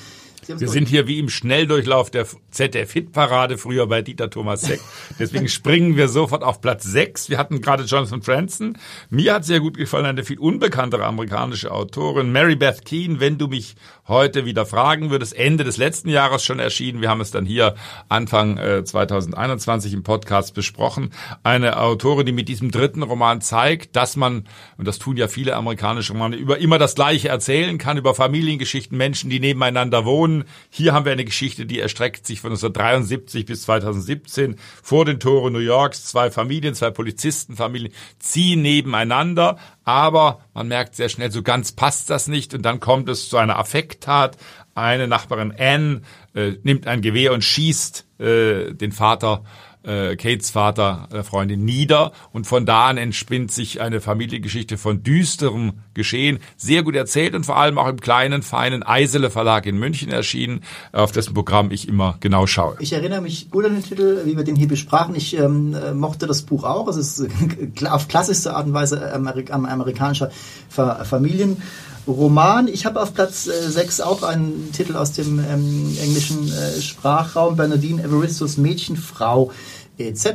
Wir 0.48 0.70
sind 0.70 0.88
hier 0.88 1.08
wie 1.08 1.20
im 1.20 1.30
Schnelldurchlauf 1.30 2.10
der 2.10 2.26
ZDF-Hit-Parade 2.52 3.58
früher 3.58 3.88
bei 3.88 4.02
Dieter 4.02 4.30
Thomas 4.30 4.62
Seck. 4.62 4.80
Deswegen 5.20 5.50
springen 5.50 5.98
wir 5.98 6.08
sofort 6.08 6.44
auf 6.44 6.62
Platz 6.62 6.84
6. 6.84 7.30
Wir 7.30 7.38
hatten 7.38 7.62
gerade 7.62 7.84
Jonathan 7.84 8.22
Franzen. 8.22 8.78
Mir 9.10 9.34
hat 9.34 9.46
sehr 9.46 9.60
gut 9.60 9.78
gefallen 9.78 10.06
eine 10.06 10.24
viel 10.24 10.40
unbekanntere 10.40 11.06
amerikanische 11.06 11.72
Autorin, 11.72 12.32
Mary 12.32 12.56
Beth 12.56 12.86
Keane, 12.86 13.20
wenn 13.20 13.38
du 13.38 13.48
mich 13.48 13.76
heute 14.08 14.46
wieder 14.46 14.66
fragen 14.66 15.10
würdest. 15.10 15.36
Ende 15.36 15.64
des 15.64 15.78
letzten 15.78 16.10
Jahres 16.10 16.44
schon 16.44 16.60
erschienen. 16.60 17.02
Wir 17.02 17.10
haben 17.10 17.22
es 17.22 17.32
dann 17.32 17.46
hier 17.46 17.76
Anfang 18.10 18.58
äh, 18.58 18.84
2021 18.84 19.94
im 19.94 20.04
Podcast 20.04 20.54
besprochen. 20.54 21.12
Eine 21.44 21.80
Autorin, 21.80 22.26
die 22.26 22.32
mit 22.32 22.50
diesem 22.50 22.72
dritten 22.72 23.04
Roman 23.04 23.42
zeigt, 23.42 23.96
dass 23.96 24.16
man, 24.16 24.48
und 24.78 24.88
das 24.88 25.00
tun 25.00 25.18
ja 25.18 25.28
viele 25.28 25.56
amerikanische 25.56 26.14
Romane, 26.14 26.36
über 26.36 26.58
immer 26.60 26.78
das 26.78 26.96
Gleiche 26.96 27.30
erzählen 27.30 27.78
kann, 27.78 27.98
über 27.98 28.16
Familiengeschichten, 28.16 28.98
Menschen, 28.98 29.30
die 29.30 29.40
nebeneinander 29.40 30.06
wohnen. 30.06 30.46
Hier 30.70 30.94
haben 30.94 31.06
wir 31.06 31.12
eine 31.12 31.26
Geschichte, 31.26 31.66
die 31.66 31.80
erstreckt 31.80 32.26
sich 32.26 32.40
von 32.40 32.52
1973 32.52 33.46
bis 33.46 33.64
2017 33.64 34.56
vor 34.82 35.06
den 35.06 35.20
Toren 35.20 35.54
New 35.54 35.60
Yorks. 35.60 36.06
Zwei 36.06 36.32
Familien, 36.32 36.74
zwei 36.76 36.92
Polizistenfamilien 36.92 37.94
ziehen 38.20 38.62
nebeneinander, 38.62 39.58
aber 39.88 40.42
man 40.54 40.68
merkt 40.68 40.96
sehr 40.96 41.08
schnell, 41.08 41.32
so 41.32 41.42
ganz 41.42 41.72
passt 41.72 42.10
das 42.10 42.28
nicht 42.28 42.54
und 42.54 42.62
dann 42.64 42.82
kommt 42.82 43.08
es 43.08 43.30
zu 43.30 43.38
einer 43.38 43.58
Affekttat. 43.58 44.36
Eine 44.76 45.08
Nachbarin 45.08 45.54
Anne 45.58 46.02
äh, 46.36 46.56
nimmt 46.64 46.88
ein 46.88 47.02
Gewehr 47.02 47.32
und 47.32 47.42
schießt 47.42 48.06
äh, 48.20 48.74
den 48.74 48.92
Vater 48.92 49.46
äh, 49.88 50.16
Kates 50.16 50.52
Vater, 50.52 51.08
äh, 51.12 51.24
Freundin, 51.24 51.66
nieder. 51.66 52.12
Und 52.32 52.46
von 52.46 52.66
da 52.66 52.88
an 52.88 52.98
entspinnt 52.98 53.52
sich 53.52 53.82
eine 53.82 54.02
Familiengeschichte 54.02 54.78
von 54.78 55.02
düsterem 55.02 55.74
Geschehen. 55.94 56.40
Sehr 56.58 56.84
gut 56.84 56.96
erzählt 56.96 57.34
und 57.34 57.46
vor 57.46 57.58
allem 57.58 57.78
auch 57.78 57.88
im 57.88 58.00
kleinen, 58.00 58.44
feinen 58.44 58.84
Eisele 58.84 59.30
Verlag 59.30 59.66
in 59.66 59.78
München 59.78 60.12
erschienen, 60.12 60.62
auf 60.92 61.12
dessen 61.12 61.34
Programm 61.34 61.72
ich 61.72 61.88
immer 61.88 62.18
genau 62.20 62.46
schaue. 62.46 62.76
Ich 62.80 62.94
erinnere 62.94 63.22
mich 63.22 63.50
gut 63.50 63.66
an 63.66 63.74
den 63.74 63.84
Titel, 63.84 64.22
wie 64.26 64.36
wir 64.36 64.44
den 64.44 64.56
hier 64.56 64.68
besprachen. 64.68 65.16
Ich 65.16 65.38
ähm, 65.38 65.76
mochte 65.98 66.28
das 66.28 66.44
Buch 66.44 66.64
auch. 66.64 66.88
Es 66.88 66.98
ist 66.98 67.28
auf 67.90 68.08
klassischste 68.08 68.54
Art 68.54 68.68
und 68.68 68.74
Weise 68.74 69.14
Amerik 69.14 69.52
amerikanischer 69.52 70.30
Familien. 70.70 71.58
Roman. 72.08 72.68
Ich 72.68 72.86
habe 72.86 73.02
auf 73.02 73.14
Platz 73.14 73.48
äh, 73.48 73.70
6 73.70 74.02
auch 74.02 74.24
einen 74.24 74.72
Titel 74.72 74.96
aus 74.96 75.12
dem 75.12 75.40
ähm, 75.40 75.98
englischen 76.02 76.52
äh, 76.52 76.82
Sprachraum, 76.82 77.56
Bernadine 77.56 78.04
Evaristos 78.04 78.58
Mädchenfrau 78.58 79.52
etc. 79.98 80.26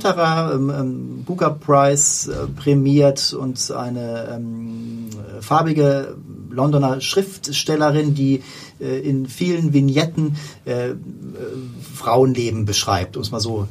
Ähm, 0.55 0.71
ähm, 0.71 1.25
Booker 1.25 1.51
Prize 1.51 2.33
äh, 2.33 2.47
prämiert 2.49 3.33
und 3.33 3.71
eine 3.71 4.29
ähm, 4.35 5.09
farbige 5.41 6.17
Londoner 6.51 7.01
Schriftstellerin, 7.01 8.15
die 8.15 8.43
äh, 8.81 8.99
in 9.01 9.27
vielen 9.27 9.73
Vignetten 9.73 10.37
äh, 10.67 10.91
äh, 10.91 10.95
Frauenleben 11.95 12.65
beschreibt, 12.65 13.17
um 13.17 13.23
es 13.23 13.31
mal 13.31 13.41
so 13.41 13.67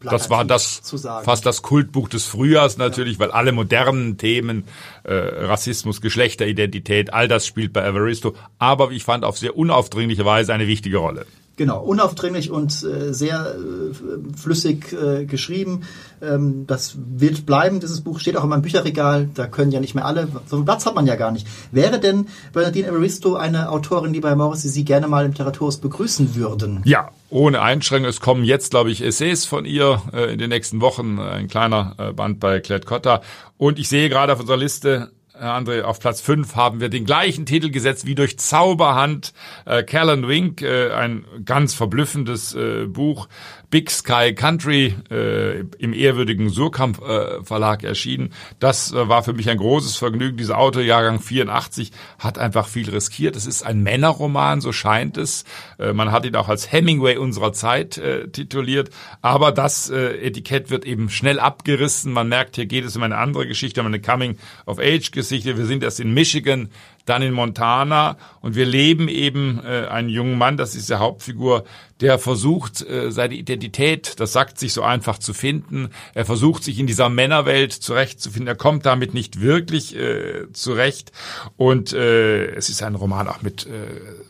das 0.00 0.30
war 0.30 0.44
das 0.44 0.82
fast 1.24 1.44
das 1.44 1.62
Kultbuch 1.62 2.08
des 2.08 2.26
Frühjahrs 2.26 2.78
natürlich, 2.78 3.14
ja. 3.14 3.20
weil 3.20 3.30
alle 3.32 3.52
modernen 3.52 4.16
Themen, 4.16 4.64
äh, 5.04 5.12
Rassismus, 5.12 6.00
Geschlechteridentität, 6.00 7.12
all 7.12 7.28
das 7.28 7.46
spielt 7.46 7.72
bei 7.72 7.84
Evaristo, 7.84 8.34
aber 8.58 8.90
ich 8.92 9.04
fand, 9.04 9.24
auf 9.24 9.38
sehr 9.38 9.56
unaufdringliche 9.56 10.24
Weise 10.24 10.52
eine 10.52 10.66
wichtige 10.66 10.98
Rolle. 10.98 11.26
Genau, 11.58 11.80
unaufdringlich 11.82 12.52
und 12.52 12.70
äh, 12.84 13.12
sehr 13.12 13.56
äh, 13.56 14.36
flüssig 14.36 14.92
äh, 14.92 15.24
geschrieben. 15.24 15.82
Ähm, 16.22 16.68
das 16.68 16.96
wird 16.96 17.46
bleiben, 17.46 17.80
dieses 17.80 18.00
Buch 18.00 18.20
steht 18.20 18.36
auch 18.36 18.44
in 18.44 18.50
meinem 18.50 18.62
Bücherregal. 18.62 19.28
Da 19.34 19.48
können 19.48 19.72
ja 19.72 19.80
nicht 19.80 19.96
mehr 19.96 20.06
alle, 20.06 20.28
so 20.46 20.54
einen 20.54 20.64
Platz 20.64 20.86
hat 20.86 20.94
man 20.94 21.04
ja 21.06 21.16
gar 21.16 21.32
nicht. 21.32 21.48
Wäre 21.72 21.98
denn 21.98 22.28
Bernadine 22.52 22.86
Evaristo 22.86 23.34
eine 23.34 23.70
Autorin, 23.70 24.12
die 24.12 24.20
bei 24.20 24.36
Morris 24.36 24.62
Sie 24.62 24.84
gerne 24.84 25.08
mal 25.08 25.24
im 25.24 25.32
Literaturhaus 25.32 25.78
begrüßen 25.78 26.36
würden? 26.36 26.80
Ja, 26.84 27.10
ohne 27.28 27.60
Einschränkung. 27.60 28.08
Es 28.08 28.20
kommen 28.20 28.44
jetzt, 28.44 28.70
glaube 28.70 28.92
ich, 28.92 29.02
Essays 29.02 29.44
von 29.44 29.64
ihr 29.64 30.00
äh, 30.12 30.32
in 30.32 30.38
den 30.38 30.50
nächsten 30.50 30.80
Wochen, 30.80 31.18
ein 31.18 31.48
kleiner 31.48 31.96
äh, 31.98 32.12
Band 32.12 32.38
bei 32.38 32.60
Claire 32.60 32.84
Cotta. 32.84 33.20
Und 33.56 33.80
ich 33.80 33.88
sehe 33.88 34.08
gerade 34.08 34.32
auf 34.32 34.38
unserer 34.38 34.58
Liste 34.58 35.10
André, 35.40 35.82
auf 35.82 36.00
Platz 36.00 36.20
5 36.20 36.56
haben 36.56 36.80
wir 36.80 36.88
den 36.88 37.04
gleichen 37.04 37.46
Titel 37.46 37.70
gesetzt 37.70 38.06
wie 38.06 38.14
durch 38.14 38.38
Zauberhand. 38.38 39.32
Äh, 39.66 39.82
Callan 39.82 40.26
Wink, 40.26 40.62
äh, 40.62 40.90
ein 40.90 41.24
ganz 41.44 41.74
verblüffendes 41.74 42.54
äh, 42.54 42.86
Buch 42.86 43.28
Big 43.70 43.90
Sky 43.90 44.34
Country 44.34 44.94
äh, 45.10 45.60
im 45.78 45.92
ehrwürdigen 45.92 46.48
Surkamp 46.48 47.02
äh, 47.02 47.42
Verlag 47.44 47.84
erschienen. 47.84 48.32
Das 48.60 48.92
äh, 48.92 49.08
war 49.08 49.22
für 49.22 49.34
mich 49.34 49.50
ein 49.50 49.58
großes 49.58 49.96
Vergnügen. 49.96 50.38
Dieser 50.38 50.56
Autojahrgang 50.56 51.20
84 51.20 51.92
hat 52.18 52.38
einfach 52.38 52.66
viel 52.66 52.88
riskiert. 52.88 53.36
Es 53.36 53.44
ist 53.44 53.64
ein 53.64 53.82
Männerroman, 53.82 54.62
so 54.62 54.72
scheint 54.72 55.18
es. 55.18 55.44
Äh, 55.78 55.92
man 55.92 56.12
hat 56.12 56.24
ihn 56.24 56.34
auch 56.34 56.48
als 56.48 56.72
Hemingway 56.72 57.18
unserer 57.18 57.52
Zeit 57.52 57.98
äh, 57.98 58.28
tituliert. 58.28 58.88
Aber 59.20 59.52
das 59.52 59.90
äh, 59.90 60.16
Etikett 60.26 60.70
wird 60.70 60.86
eben 60.86 61.10
schnell 61.10 61.38
abgerissen. 61.38 62.12
Man 62.12 62.28
merkt, 62.28 62.56
hier 62.56 62.66
geht 62.66 62.86
es 62.86 62.96
um 62.96 63.02
eine 63.02 63.18
andere 63.18 63.46
Geschichte, 63.46 63.82
um 63.82 63.86
eine 63.86 64.00
Coming-of-Age-Geschichte. 64.00 65.27
Wir 65.30 65.66
sind 65.66 65.82
erst 65.82 66.00
in 66.00 66.12
Michigan 66.12 66.70
dann 67.08 67.22
in 67.22 67.32
Montana 67.32 68.16
und 68.40 68.54
wir 68.54 68.66
leben 68.66 69.08
eben 69.08 69.60
äh, 69.64 69.86
einen 69.86 70.08
jungen 70.08 70.36
Mann, 70.36 70.56
das 70.56 70.74
ist 70.74 70.90
der 70.90 70.98
Hauptfigur, 70.98 71.64
der 72.00 72.18
versucht, 72.18 72.82
äh, 72.82 73.10
seine 73.10 73.34
Identität, 73.34 74.20
das 74.20 74.32
sagt 74.32 74.58
sich 74.58 74.72
so 74.72 74.82
einfach 74.82 75.18
zu 75.18 75.32
finden. 75.32 75.88
Er 76.14 76.24
versucht, 76.24 76.64
sich 76.64 76.78
in 76.78 76.86
dieser 76.86 77.08
Männerwelt 77.08 77.72
zurechtzufinden. 77.72 78.46
Er 78.46 78.56
kommt 78.56 78.86
damit 78.86 79.14
nicht 79.14 79.40
wirklich 79.40 79.96
äh, 79.96 80.52
zurecht. 80.52 81.12
Und 81.56 81.92
äh, 81.92 82.52
es 82.52 82.68
ist 82.68 82.82
ein 82.82 82.94
Roman 82.94 83.28
auch 83.28 83.42
mit 83.42 83.66
äh, 83.66 83.70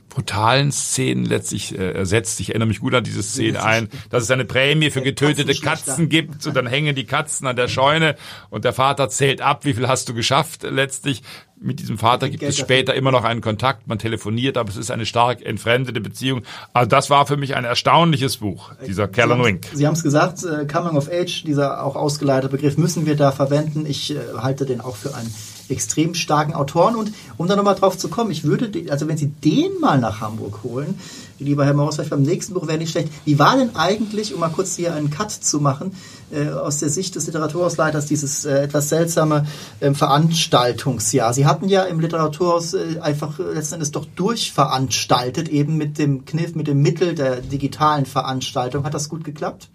brutalen 0.08 0.72
Szenen 0.72 1.24
letztlich 1.24 1.78
äh, 1.78 1.92
ersetzt. 1.92 2.40
Ich 2.40 2.50
erinnere 2.50 2.68
mich 2.68 2.80
gut 2.80 2.94
an 2.94 3.04
diese 3.04 3.22
Szene 3.22 3.62
ein, 3.62 3.88
dass 4.10 4.22
es 4.22 4.30
eine 4.30 4.44
Prämie 4.44 4.90
für 4.90 5.02
getötete 5.02 5.54
Katzen 5.54 6.08
gibt 6.08 6.46
und 6.46 6.56
dann 6.56 6.66
hängen 6.66 6.94
die 6.94 7.04
Katzen 7.04 7.46
an 7.46 7.56
der 7.56 7.68
Scheune 7.68 8.16
und 8.50 8.64
der 8.64 8.72
Vater 8.72 9.08
zählt 9.08 9.40
ab, 9.40 9.64
wie 9.64 9.74
viel 9.74 9.88
hast 9.88 10.08
du 10.08 10.14
geschafft 10.14 10.62
letztlich. 10.62 11.22
Mit 11.60 11.80
diesem 11.80 11.98
Vater 11.98 12.28
gibt 12.28 12.42
es 12.44 12.56
später 12.56 12.94
immer 12.94 13.10
noch 13.10 13.24
einen 13.24 13.40
Kontakt, 13.40 13.88
man 13.88 13.98
telefoniert, 13.98 14.56
aber 14.56 14.70
es 14.70 14.76
ist 14.76 14.92
eine 14.92 15.06
stark 15.06 15.44
entfremdete 15.44 16.00
Beziehung. 16.00 16.42
Also 16.72 16.88
das 16.88 17.10
war 17.10 17.26
für 17.26 17.36
mich 17.36 17.56
ein 17.56 17.64
erstaunliches 17.64 18.36
Buch, 18.36 18.70
dieser 18.86 19.08
Callan 19.08 19.42
Wink. 19.42 19.66
Sie 19.72 19.86
haben 19.86 19.94
es 19.94 20.04
gesagt, 20.04 20.44
äh, 20.44 20.66
Coming 20.66 20.96
of 20.96 21.10
Age, 21.10 21.42
dieser 21.42 21.84
auch 21.84 21.96
ausgeleitete 21.96 22.52
Begriff, 22.52 22.76
müssen 22.78 23.06
wir 23.06 23.16
da 23.16 23.32
verwenden. 23.32 23.86
Ich 23.86 24.14
äh, 24.14 24.18
halte 24.36 24.66
den 24.66 24.80
auch 24.80 24.94
für 24.94 25.16
einen 25.16 25.34
extrem 25.70 26.14
starken 26.14 26.54
Autoren. 26.54 26.96
Und 26.96 27.12
um 27.36 27.46
da 27.46 27.56
nochmal 27.56 27.74
drauf 27.74 27.98
zu 27.98 28.08
kommen, 28.08 28.30
ich 28.30 28.44
würde, 28.44 28.70
also 28.90 29.08
wenn 29.08 29.16
Sie 29.16 29.28
den 29.28 29.80
mal 29.80 29.98
nach 29.98 30.20
Hamburg 30.20 30.60
holen, 30.62 30.98
lieber 31.38 31.64
Herr 31.64 31.74
Maus, 31.74 31.96
vielleicht 31.96 32.10
beim 32.10 32.22
nächsten 32.22 32.54
Buch 32.54 32.66
wäre 32.66 32.78
nicht 32.78 32.90
schlecht. 32.90 33.10
Wie 33.24 33.38
war 33.38 33.56
denn 33.56 33.76
eigentlich, 33.76 34.34
um 34.34 34.40
mal 34.40 34.48
kurz 34.48 34.76
hier 34.76 34.94
einen 34.94 35.10
Cut 35.10 35.30
zu 35.30 35.60
machen, 35.60 35.94
äh, 36.30 36.48
aus 36.48 36.78
der 36.78 36.90
Sicht 36.90 37.14
des 37.14 37.26
Literaturhausleiters 37.26 38.06
dieses 38.06 38.44
äh, 38.44 38.62
etwas 38.62 38.88
seltsame 38.88 39.46
äh, 39.80 39.92
Veranstaltungsjahr? 39.92 41.32
Sie 41.32 41.46
hatten 41.46 41.68
ja 41.68 41.84
im 41.84 42.00
Literaturhaus 42.00 42.74
äh, 42.74 42.98
einfach 43.00 43.38
äh, 43.38 43.54
letzten 43.54 43.74
Endes 43.74 43.92
doch 43.92 44.06
durchveranstaltet, 44.16 45.48
eben 45.48 45.76
mit 45.76 45.98
dem 45.98 46.24
Kniff, 46.24 46.54
mit 46.54 46.66
dem 46.66 46.82
Mittel 46.82 47.14
der 47.14 47.40
digitalen 47.40 48.06
Veranstaltung. 48.06 48.84
Hat 48.84 48.94
das 48.94 49.08
gut 49.08 49.24
geklappt? 49.24 49.68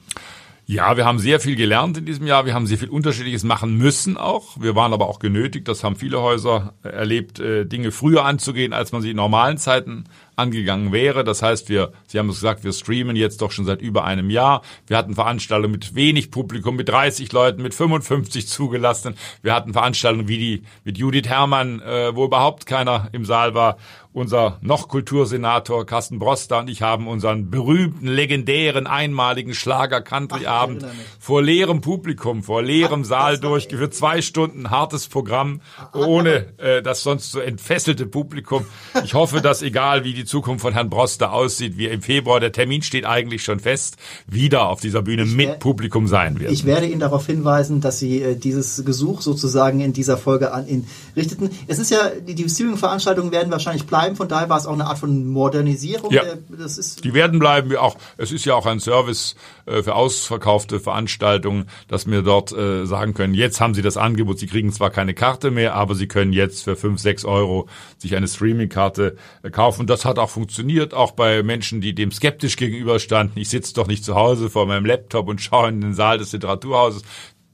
Ja, 0.74 0.98
wir 0.98 1.06
haben 1.06 1.20
sehr 1.20 1.40
viel 1.40 1.56
gelernt 1.56 2.00
in 2.00 2.06
diesem 2.06 2.26
Jahr. 2.26 2.48
Wir 2.48 2.56
haben 2.56 2.66
sehr 2.66 2.80
viel 2.80 2.90
Unterschiedliches 2.90 3.44
machen 3.44 3.78
müssen 3.78 4.18
auch. 4.18 4.60
Wir 4.60 4.76
waren 4.76 4.92
aber 4.92 5.08
auch 5.08 5.20
genötigt, 5.20 5.68
das 5.68 5.84
haben 5.84 5.96
viele 5.96 6.20
Häuser 6.20 6.74
erlebt, 6.82 7.40
äh, 7.40 7.66
Dinge 7.66 7.92
früher 7.92 8.26
anzugehen, 8.26 8.74
als 8.74 8.92
man 8.92 9.04
sie 9.04 9.12
in 9.12 9.16
normalen 9.16 9.60
Zeiten 9.60 10.06
angegangen 10.36 10.92
wäre. 10.92 11.24
Das 11.24 11.42
heißt, 11.42 11.70
wir, 11.70 11.92
Sie 12.08 12.20
haben 12.20 12.30
es 12.30 12.36
gesagt, 12.36 12.64
wir 12.64 12.74
streamen 12.74 13.16
jetzt 13.16 13.42
doch 13.42 13.52
schon 13.52 13.66
seit 13.66 13.82
über 13.82 14.04
einem 14.04 14.30
Jahr. 14.30 14.62
Wir 14.88 14.98
hatten 14.98 15.16
Veranstaltungen 15.16 15.72
mit 15.72 15.96
wenig 15.96 16.32
Publikum, 16.32 16.76
mit 16.76 16.90
30 16.90 17.32
Leuten, 17.32 17.62
mit 17.62 17.74
55 17.74 18.48
zugelassenen. 18.48 19.18
Wir 19.42 19.54
hatten 19.54 19.74
Veranstaltungen 19.74 20.28
wie 20.28 20.38
die 20.38 20.64
mit 20.84 20.98
Judith 20.98 21.28
Herrmann, 21.28 21.82
äh, 21.82 22.16
wo 22.16 22.26
überhaupt 22.26 22.66
keiner 22.66 23.10
im 23.12 23.26
Saal 23.26 23.54
war. 23.54 23.78
Unser 24.14 24.60
noch 24.62 24.90
Kultursenator 24.90 25.88
Carsten 25.88 26.20
Broster 26.20 26.60
und 26.60 26.70
ich 26.70 26.84
haben 26.84 27.08
unseren 27.08 27.50
berühmten, 27.50 28.08
legendären, 28.08 28.86
einmaligen 28.86 29.56
Schlager-Country-Abend 29.56 30.86
vor 31.20 31.42
leerem 31.42 31.82
Publikum, 31.82 32.44
vor 32.44 32.62
leerem 32.62 33.06
Saal 33.06 33.40
durchgeführt. 33.40 33.96
Zwei 33.96 34.22
Stunden 34.22 34.70
hartes 34.70 35.08
Programm, 35.08 35.62
ohne 35.94 36.60
äh, 36.60 36.84
das 36.84 37.02
sonst 37.02 37.32
so 37.32 37.40
entfesselte 37.40 38.06
Publikum. 38.06 38.68
Ich 39.04 39.16
hoffe, 39.16 39.42
dass 39.42 39.64
egal 39.64 40.04
wie 40.04 40.14
die 40.14 40.23
die 40.24 40.28
Zukunft 40.28 40.62
von 40.62 40.74
Herrn 40.74 40.90
Broster 40.90 41.34
aussieht, 41.34 41.78
wie 41.78 41.88
im 41.88 42.02
Februar, 42.02 42.40
der 42.40 42.54
Termin 42.54 42.82
steht 42.82 43.06
eigentlich 43.06 43.44
schon 43.44 43.60
fest, 43.60 43.98
wieder 44.26 44.70
auf 44.70 44.80
dieser 44.80 45.02
Bühne 45.02 45.24
ich 45.24 45.36
mit 45.36 45.60
Publikum 45.60 46.08
sein 46.08 46.40
wird. 46.40 46.52
Ich 46.52 46.66
werde 46.66 46.88
Ihnen 46.88 47.02
darauf 47.02 47.26
hinweisen, 47.26 47.82
dass 47.82 48.00
Sie 48.00 48.22
äh, 48.22 48.36
dieses 48.36 48.86
Gesuch 48.86 49.22
sozusagen 49.22 49.82
in 49.82 49.92
dieser 49.92 50.18
Folge 50.18 50.54
an 50.54 50.68
ihn 50.68 50.88
richteten. 51.16 51.50
Es 51.68 51.78
ist 51.78 51.92
ja, 51.92 52.10
die, 52.26 52.36
die 52.36 52.50
Streaming-Veranstaltungen 52.50 53.32
werden 53.32 53.52
wahrscheinlich 53.52 53.86
bleiben, 53.86 54.16
von 54.16 54.30
daher 54.30 54.48
war 54.48 54.58
es 54.58 54.66
auch 54.66 54.74
eine 54.74 54.86
Art 54.86 54.98
von 54.98 55.28
Modernisierung. 55.28 56.12
Ja, 56.12 56.24
das 56.50 56.78
ist 56.78 57.04
die 57.04 57.14
werden 57.14 57.40
bleiben. 57.40 57.76
Auch, 57.76 57.98
es 58.18 58.32
ist 58.32 58.46
ja 58.46 58.56
auch 58.56 58.66
ein 58.66 58.80
Service 58.80 59.36
äh, 59.66 59.84
für 59.84 59.96
ausverkaufte 59.96 60.80
Veranstaltungen, 60.80 61.66
dass 61.90 62.08
wir 62.08 62.22
dort 62.22 62.54
äh, 62.54 62.86
sagen 62.86 63.14
können, 63.14 63.34
jetzt 63.34 63.60
haben 63.60 63.74
Sie 63.74 63.82
das 63.82 63.98
Angebot, 63.98 64.40
Sie 64.40 64.48
kriegen 64.48 64.72
zwar 64.72 64.90
keine 64.90 65.14
Karte 65.14 65.52
mehr, 65.52 65.76
aber 65.76 65.96
Sie 65.96 66.08
können 66.08 66.32
jetzt 66.32 66.64
für 66.64 66.78
fünf, 66.78 67.02
sechs 67.02 67.26
Euro 67.26 67.68
sich 67.98 68.16
eine 68.16 68.28
Streaming-Karte 68.30 69.18
äh, 69.42 69.50
kaufen. 69.50 69.86
Das 69.86 70.06
hat 70.06 70.13
hat 70.14 70.20
auch 70.20 70.30
funktioniert, 70.30 70.94
auch 70.94 71.12
bei 71.12 71.44
Menschen, 71.44 71.82
die 71.82 71.94
dem 71.94 72.12
skeptisch 72.12 72.56
gegenüberstanden. 72.56 73.40
Ich 73.40 73.50
sitze 73.50 73.74
doch 73.74 73.88
nicht 73.88 74.06
zu 74.06 74.16
Hause 74.16 74.50
vor 74.50 74.66
meinem 74.66 74.86
Laptop 74.86 75.28
und 75.28 75.42
schaue 75.42 75.70
in 75.70 75.82
den 75.82 75.94
Saal 75.94 76.18
des 76.18 76.32
Literaturhauses. 76.32 77.04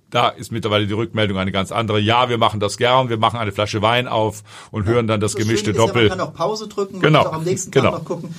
Da 0.09 0.29
ist 0.29 0.51
mittlerweile 0.51 0.87
die 0.87 0.93
Rückmeldung 0.93 1.37
eine 1.37 1.51
ganz 1.51 1.71
andere. 1.71 1.99
Ja, 1.99 2.29
wir 2.29 2.39
machen 2.39 2.59
das 2.59 2.77
gern, 2.77 3.09
wir 3.09 3.17
machen 3.17 3.39
eine 3.39 3.51
Flasche 3.51 3.81
Wein 3.81 4.07
auf 4.07 4.43
und 4.71 4.85
hören 4.85 5.05
dann 5.05 5.19
das, 5.19 5.33
das 5.33 5.41
gemischte 5.41 5.71
Doppel. 5.71 6.03
Ja, 6.03 6.09
man 6.09 6.17
kann 6.17 6.27
auch 6.27 6.33
Pause 6.33 6.67
drücken 6.67 6.99
genau. 6.99 7.21
und 7.21 7.27
auch 7.27 7.33
am 7.33 7.43
nächsten 7.43 7.71
Tag 7.71 7.83
genau. 7.83 7.97
noch 7.97 8.05
gucken. 8.05 8.33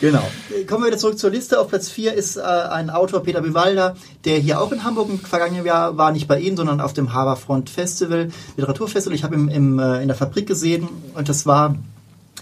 Genau. 0.00 0.22
Kommen 0.66 0.84
wir 0.84 0.86
wieder 0.88 0.98
zurück 0.98 1.18
zur 1.18 1.30
Liste. 1.30 1.60
Auf 1.60 1.68
Platz 1.68 1.90
4 1.90 2.14
ist 2.14 2.36
äh, 2.36 2.40
ein 2.40 2.88
Autor, 2.88 3.22
Peter 3.22 3.42
Bivalda, 3.42 3.96
der 4.24 4.38
hier 4.38 4.60
auch 4.60 4.72
in 4.72 4.82
Hamburg 4.82 5.10
im 5.10 5.18
vergangenen 5.18 5.66
Jahr 5.66 5.98
war, 5.98 6.10
nicht 6.12 6.26
bei 6.26 6.40
Ihnen, 6.40 6.56
sondern 6.56 6.80
auf 6.80 6.94
dem 6.94 7.12
Haberfront 7.12 7.68
Festival, 7.68 8.30
Literaturfestival. 8.56 9.14
Ich 9.14 9.24
habe 9.24 9.34
ihn 9.34 9.48
im, 9.48 9.78
äh, 9.78 10.00
in 10.00 10.08
der 10.08 10.16
Fabrik 10.16 10.46
gesehen 10.46 10.88
und 11.14 11.28
das 11.28 11.44
war 11.44 11.76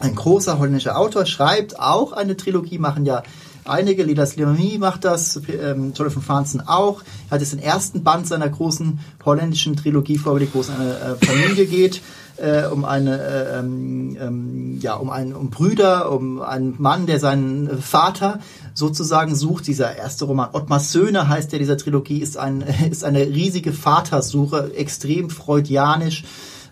ein 0.01 0.15
großer 0.15 0.59
holländischer 0.59 0.97
Autor, 0.97 1.27
schreibt 1.27 1.79
auch 1.79 2.13
eine 2.13 2.37
Trilogie, 2.37 2.79
machen 2.79 3.05
ja 3.05 3.23
einige. 3.69 4.03
Lidas 4.03 4.37
Leonie 4.37 4.79
macht 4.79 5.05
das, 5.05 5.41
ähm, 5.49 5.93
Jonathan 5.95 6.23
Franzen 6.23 6.61
auch. 6.67 7.03
Er 7.29 7.33
hat 7.33 7.41
jetzt 7.41 7.53
den 7.53 7.61
ersten 7.61 8.03
Band 8.03 8.27
seiner 8.27 8.49
großen 8.49 9.01
holländischen 9.25 9.77
Trilogie 9.77 10.19
vorgelegt, 10.19 10.55
wo 10.55 10.61
es 10.61 10.71
eine 10.71 10.99
äh, 11.21 11.27
Familie 11.27 11.67
geht, 11.67 12.01
äh, 12.37 12.67
um 12.67 12.85
eine, 12.85 13.21
äh, 13.21 13.59
ähm, 13.59 14.17
ähm, 14.21 14.79
ja, 14.81 14.95
um 14.95 15.11
einen, 15.11 15.35
um 15.35 15.51
Brüder, 15.51 16.11
um 16.11 16.41
einen 16.41 16.77
Mann, 16.79 17.07
der 17.07 17.19
seinen 17.21 17.81
Vater 17.81 18.41
sozusagen 18.75 19.35
sucht. 19.35 19.67
Dieser 19.67 19.97
erste 19.97 20.25
Roman, 20.25 20.51
Ottmar 20.53 20.81
Söhne 20.81 21.29
heißt 21.29 21.53
der 21.53 21.59
dieser 21.59 21.77
Trilogie, 21.77 22.19
ist 22.19 22.37
ein, 22.37 22.63
ist 22.91 23.05
eine 23.05 23.21
riesige 23.21 23.73
Vatersuche, 23.73 24.73
extrem 24.75 25.31
freudianisch 25.31 26.25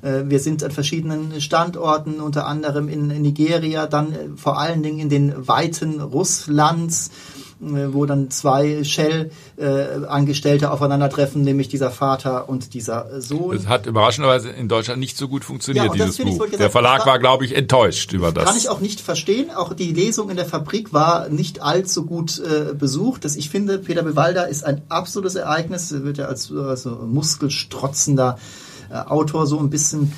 wir 0.03 0.41
sind 0.41 0.63
an 0.63 0.71
verschiedenen 0.71 1.41
Standorten, 1.41 2.21
unter 2.21 2.47
anderem 2.47 2.89
in 2.89 3.09
Nigeria, 3.09 3.87
dann 3.87 4.13
äh, 4.13 4.17
vor 4.37 4.59
allen 4.59 4.83
Dingen 4.83 4.99
in 4.99 5.09
den 5.09 5.49
Weiten 5.49 6.01
Russlands 6.01 7.11
äh, 7.59 7.95
wo 7.95 8.05
dann 8.05 8.31
zwei 8.31 8.85
Shell-Angestellte 8.85 10.71
aufeinandertreffen, 10.71 11.41
nämlich 11.41 11.69
dieser 11.69 11.91
Vater 11.91 12.51
und 12.51 12.75
dieser 12.75 13.23
Sohn. 13.23 13.57
Es 13.57 13.67
hat 13.67 13.87
überraschenderweise 13.87 14.51
in 14.51 14.69
Deutschland 14.69 15.01
nicht 15.01 15.17
so 15.17 15.27
gut 15.27 15.43
funktioniert, 15.43 15.87
ja, 15.87 15.93
dieses 15.93 16.19
Buch. 16.19 16.39
Gesagt, 16.39 16.61
der 16.61 16.69
Verlag 16.69 17.07
war, 17.07 17.19
glaube 17.19 17.47
ich, 17.47 17.57
enttäuscht 17.57 18.13
über 18.13 18.31
das. 18.31 18.45
Kann 18.45 18.59
ich 18.59 18.69
auch 18.69 18.81
nicht 18.81 19.01
verstehen. 19.01 19.51
Auch 19.51 19.73
die 19.73 19.91
Lesung 19.95 20.29
in 20.29 20.37
der 20.37 20.45
Fabrik 20.45 20.93
war 20.93 21.31
nicht 21.31 21.63
allzu 21.63 22.05
gut 22.05 22.39
äh, 22.41 22.75
besucht. 22.75 23.25
Das, 23.25 23.37
ich 23.37 23.49
finde, 23.49 23.79
Peter 23.79 24.03
Bewalda 24.03 24.43
ist 24.43 24.63
ein 24.63 24.83
absolutes 24.91 25.35
Ereignis. 25.35 25.91
Er 25.93 26.05
wird 26.05 26.19
ja 26.19 26.27
als 26.27 26.53
also 26.53 26.91
muskelstrotzender 26.91 28.37
äh, 28.37 28.66
Autor 28.91 29.47
so 29.47 29.59
ein 29.59 29.71
bisschen 29.71 30.13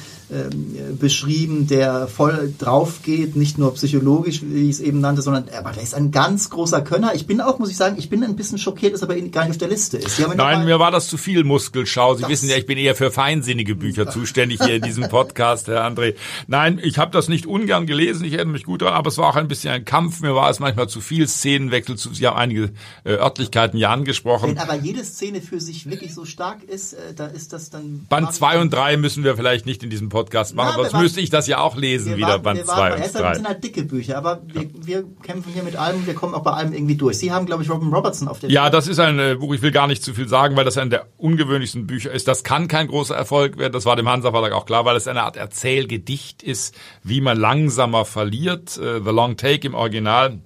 beschrieben, 0.99 1.67
der 1.67 2.07
voll 2.07 2.53
drauf 2.59 3.01
geht, 3.03 3.35
nicht 3.35 3.57
nur 3.57 3.75
psychologisch, 3.75 4.43
wie 4.43 4.69
ich 4.69 4.77
es 4.77 4.81
eben 4.81 5.01
nannte, 5.01 5.23
sondern 5.23 5.45
aber 5.57 5.73
der 5.73 5.83
ist 5.83 5.95
ein 5.95 6.11
ganz 6.11 6.51
großer 6.51 6.83
Könner. 6.83 7.15
Ich 7.15 7.27
bin 7.27 7.41
auch, 7.41 7.59
muss 7.59 7.71
ich 7.71 7.77
sagen, 7.77 7.97
ich 7.99 8.11
bin 8.11 8.23
ein 8.23 8.37
bisschen 8.37 8.59
schockiert, 8.59 8.93
dass 8.93 9.03
er 9.03 9.11
aber 9.11 9.19
gar 9.21 9.45
nicht 9.45 9.53
auf 9.53 9.59
der 9.59 9.69
Liste 9.69 9.97
ist. 9.97 10.21
Nein, 10.37 10.67
mir 10.67 10.79
war 10.79 10.91
das 10.91 11.09
zu 11.09 11.17
viel 11.17 11.45
Muskelschau. 11.45 12.15
Sie 12.15 12.29
wissen 12.29 12.49
ja, 12.51 12.57
ich 12.57 12.67
bin 12.67 12.77
eher 12.77 12.95
für 12.95 13.11
feinsinnige 13.11 13.75
Bücher 13.75 14.11
zuständig 14.11 14.61
hier 14.63 14.77
in 14.77 14.83
diesem 14.83 15.09
Podcast, 15.09 15.67
Herr 15.69 15.87
André. 15.87 16.15
Nein, 16.47 16.79
ich 16.83 16.99
habe 16.99 17.11
das 17.11 17.29
nicht 17.29 17.47
ungern 17.47 17.87
gelesen, 17.87 18.25
ich 18.25 18.35
erinnere 18.35 18.53
mich 18.53 18.65
gut 18.65 18.83
daran, 18.83 18.95
aber 18.95 19.09
es 19.09 19.17
war 19.17 19.31
auch 19.31 19.37
ein 19.37 19.49
bisschen 19.49 19.73
ein 19.73 19.87
Kampf. 19.87 20.21
Mir 20.21 20.35
war 20.35 20.51
es 20.51 20.61
manchmal 20.61 20.91
zu 20.91 21.01
viel 21.01 21.27
Szenenwechsel, 21.27 21.97
zu, 21.97 22.13
Sie 22.13 22.27
haben 22.27 22.37
einige 22.37 22.71
äh, 23.05 23.13
Örtlichkeiten 23.13 23.79
ja 23.79 23.91
angesprochen. 23.91 24.51
Wenn 24.51 24.59
aber 24.59 24.77
jede 24.77 25.03
Szene 25.05 25.41
für 25.41 25.61
sich 25.61 25.89
wirklich 25.89 26.15
so 26.15 26.27
stark 26.27 26.63
ist, 26.65 26.93
äh, 26.93 27.15
da 27.17 27.27
ist 27.27 27.55
das 27.55 27.71
dann... 27.71 28.05
Band 28.11 28.35
zwei 28.35 28.61
und 28.61 28.73
drei 28.73 28.99
müssen 28.99 29.25
wir 29.25 29.37
vielleicht 29.37 29.65
nicht 29.65 29.83
in 29.83 29.89
diesem 29.89 30.11
Podcast 30.11 30.18
machen, 30.55 30.55
Na, 30.55 30.73
sonst 30.75 30.95
müsste 30.95 31.21
ich 31.21 31.31
das 31.31 31.47
ja 31.47 31.59
auch 31.59 31.77
lesen, 31.77 32.17
wieder 32.17 32.29
warten, 32.29 32.43
Band 32.43 32.67
2 32.67 32.93
und 32.95 32.99
3. 32.99 33.21
Das 33.21 33.37
sind 33.37 33.49
halt 33.49 33.65
dicke 33.65 33.83
Bücher, 33.85 34.19
aber 34.19 34.41
wir, 34.47 34.69
wir, 34.75 35.05
kämpfen 35.23 35.53
hier 35.53 35.63
mit 35.63 35.77
allem, 35.77 36.07
wir 36.07 36.15
kommen 36.15 36.35
auch 36.35 36.43
bei 36.43 36.53
allem 36.53 36.73
irgendwie 36.73 36.97
durch. 36.97 37.19
Sie 37.19 37.33
haben, 37.33 37.47
glaube 37.47 37.63
ich, 37.63 37.71
Robin 37.71 37.93
Robertson 37.93 38.29
auf 38.29 38.41
der 38.41 38.51
Ja, 38.51 38.65
Liste. 38.65 38.77
das 38.77 38.89
ist 38.89 38.99
ein 38.99 39.19
äh, 39.19 39.37
Buch, 39.39 39.55
ich 39.55 39.63
will 39.63 39.73
gar 39.73 39.87
nicht 39.87 40.03
zu 40.03 40.15
viel 40.15 40.29
sagen, 40.29 40.57
weil 40.57 40.65
das 40.65 40.79
ein 40.79 40.91
der 40.91 41.07
ungewöhnlichsten 41.17 41.87
Bücher 41.87 42.13
ist. 42.13 42.29
Das 42.29 42.45
kann 42.45 42.69
kein 42.69 42.89
großer 42.89 43.15
Erfolg 43.15 43.59
werden, 43.59 43.73
das 43.73 43.85
war 43.85 43.97
dem 43.97 44.09
Hansa 44.09 44.31
Verlag 44.31 44.53
auch 44.53 44.67
klar, 44.67 44.85
weil 44.85 44.97
es 44.97 45.09
eine 45.09 45.23
Art 45.23 45.37
Erzählgedicht 45.37 46.43
ist, 46.43 46.75
wie 47.03 47.21
man 47.21 47.39
langsamer 47.39 48.05
verliert. 48.05 48.79
Uh, 48.79 49.03
The 49.05 49.11
Long 49.11 49.37
Take 49.37 49.67
im 49.67 49.75
Original. 49.75 50.39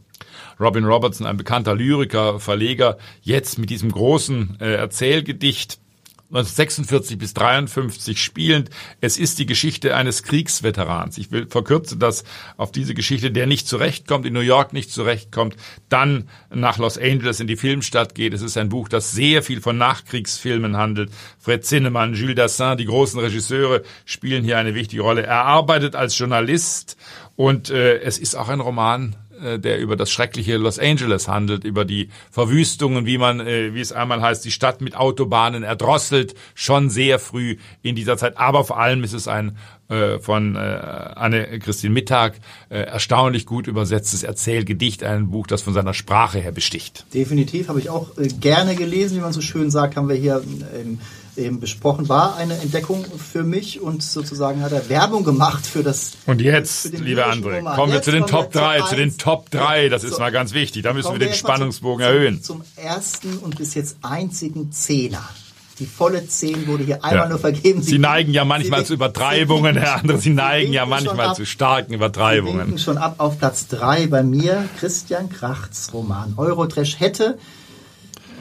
Robin 0.60 0.84
Robertson, 0.84 1.26
ein 1.26 1.36
bekannter 1.36 1.74
Lyriker, 1.74 2.38
Verleger, 2.38 2.96
jetzt 3.22 3.58
mit 3.58 3.70
diesem 3.70 3.90
großen 3.90 4.58
äh, 4.60 4.74
Erzählgedicht 4.74 5.81
1946 6.32 7.18
bis 7.18 7.34
53 7.34 8.22
spielend. 8.22 8.70
Es 9.02 9.18
ist 9.18 9.38
die 9.38 9.44
Geschichte 9.44 9.94
eines 9.94 10.22
Kriegsveterans. 10.22 11.18
Ich 11.18 11.30
will 11.30 11.46
verkürze 11.46 11.98
das 11.98 12.24
auf 12.56 12.72
diese 12.72 12.94
Geschichte, 12.94 13.30
der 13.30 13.46
nicht 13.46 13.68
zurechtkommt, 13.68 14.24
in 14.24 14.32
New 14.32 14.40
York 14.40 14.72
nicht 14.72 14.90
zurechtkommt, 14.90 15.56
dann 15.90 16.30
nach 16.48 16.78
Los 16.78 16.96
Angeles 16.96 17.40
in 17.40 17.48
die 17.48 17.56
Filmstadt 17.56 18.14
geht. 18.14 18.32
Es 18.32 18.40
ist 18.40 18.56
ein 18.56 18.70
Buch, 18.70 18.88
das 18.88 19.12
sehr 19.12 19.42
viel 19.42 19.60
von 19.60 19.76
Nachkriegsfilmen 19.76 20.78
handelt. 20.78 21.10
Fred 21.38 21.66
Zinnemann, 21.66 22.14
Jules 22.14 22.36
Dassin, 22.36 22.78
die 22.78 22.86
großen 22.86 23.20
Regisseure 23.20 23.82
spielen 24.06 24.42
hier 24.42 24.56
eine 24.56 24.74
wichtige 24.74 25.02
Rolle. 25.02 25.24
Er 25.24 25.44
arbeitet 25.44 25.94
als 25.94 26.16
Journalist 26.16 26.96
und 27.36 27.68
äh, 27.68 27.98
es 27.98 28.18
ist 28.18 28.36
auch 28.36 28.48
ein 28.48 28.60
Roman 28.60 29.16
äh, 29.42 29.58
der 29.58 29.78
über 29.80 29.96
das 29.96 30.10
schreckliche 30.10 30.56
Los 30.56 30.78
Angeles 30.78 31.28
handelt, 31.28 31.64
über 31.64 31.84
die 31.84 32.08
Verwüstungen, 32.30 33.06
wie 33.06 33.18
man, 33.18 33.40
äh, 33.40 33.74
wie 33.74 33.80
es 33.80 33.92
einmal 33.92 34.22
heißt, 34.22 34.44
die 34.44 34.50
Stadt 34.50 34.80
mit 34.80 34.96
Autobahnen 34.96 35.62
erdrosselt, 35.62 36.34
schon 36.54 36.90
sehr 36.90 37.18
früh 37.18 37.56
in 37.82 37.94
dieser 37.94 38.16
Zeit. 38.16 38.38
Aber 38.38 38.64
vor 38.64 38.78
allem 38.78 39.04
ist 39.04 39.12
es 39.12 39.28
ein 39.28 39.56
äh, 39.92 40.18
von 40.18 40.56
Anne-Christine 40.56 41.92
Mittag 41.92 42.34
erstaunlich 42.68 43.46
gut 43.46 43.66
übersetztes 43.66 44.22
Erzählgedicht, 44.22 45.02
ein 45.02 45.30
Buch, 45.30 45.46
das 45.46 45.62
von 45.62 45.74
seiner 45.74 45.94
Sprache 45.94 46.38
her 46.38 46.52
besticht. 46.52 47.04
Definitiv, 47.14 47.68
habe 47.68 47.78
ich 47.78 47.90
auch 47.90 48.10
gerne 48.40 48.74
gelesen, 48.74 49.18
wie 49.18 49.20
man 49.20 49.32
so 49.32 49.40
schön 49.40 49.70
sagt, 49.70 49.96
haben 49.96 50.08
wir 50.08 50.16
hier 50.16 50.42
im 50.82 50.98
eben 51.36 51.60
besprochen, 51.60 52.08
war 52.08 52.36
eine 52.36 52.58
Entdeckung 52.58 53.04
für 53.04 53.42
mich 53.42 53.80
und 53.80 54.02
sozusagen 54.02 54.62
hat 54.62 54.72
er 54.72 54.88
Werbung 54.88 55.24
gemacht 55.24 55.66
für 55.66 55.82
das. 55.82 56.12
Und 56.26 56.40
jetzt, 56.40 56.92
lieber 56.92 57.26
André, 57.26 57.58
Roman. 57.58 57.74
kommen 57.74 57.92
wir 57.92 57.96
jetzt 57.96 58.04
zu 58.04 58.10
den 58.10 58.26
Top 58.26 58.52
3, 58.52 58.80
zu, 58.80 58.86
zu 58.88 58.96
den 58.96 59.16
Top 59.16 59.50
3, 59.50 59.88
das 59.88 60.04
ist 60.04 60.14
so, 60.14 60.18
mal 60.18 60.30
ganz 60.30 60.52
wichtig, 60.52 60.82
da 60.82 60.92
müssen 60.92 61.12
wir 61.12 61.18
den 61.18 61.32
Spannungsbogen 61.32 62.04
zum, 62.04 62.14
erhöhen. 62.14 62.42
Zum, 62.42 62.62
ersten 62.76 63.38
und 63.38 63.56
bis 63.56 63.74
jetzt 63.74 63.96
einzigen 64.02 64.72
Zehner. 64.72 65.26
Die 65.78 65.86
volle 65.86 66.26
10 66.26 66.66
wurde 66.66 66.84
hier 66.84 67.02
einmal 67.02 67.24
ja. 67.24 67.28
nur 67.28 67.38
vergeben. 67.38 67.82
Sie, 67.82 67.92
Sie 67.92 67.98
neigen 67.98 68.32
ja 68.32 68.44
manchmal 68.44 68.84
zu 68.84 68.94
Übertreibungen, 68.94 69.76
Herr 69.76 70.02
André. 70.02 70.18
Sie 70.18 70.30
neigen 70.30 70.72
ja 70.72 70.86
manchmal 70.86 71.28
ab, 71.28 71.36
zu 71.36 71.46
starken 71.46 71.94
Übertreibungen. 71.94 72.76
Sie 72.76 72.82
schon 72.82 72.98
ab 72.98 73.14
auf 73.18 73.38
Platz 73.38 73.68
3 73.68 74.06
bei 74.08 74.22
mir 74.22 74.68
Christian 74.78 75.30
Krachts 75.30 75.92
Roman 75.94 76.34
Eurotrash 76.36 77.00
hätte 77.00 77.38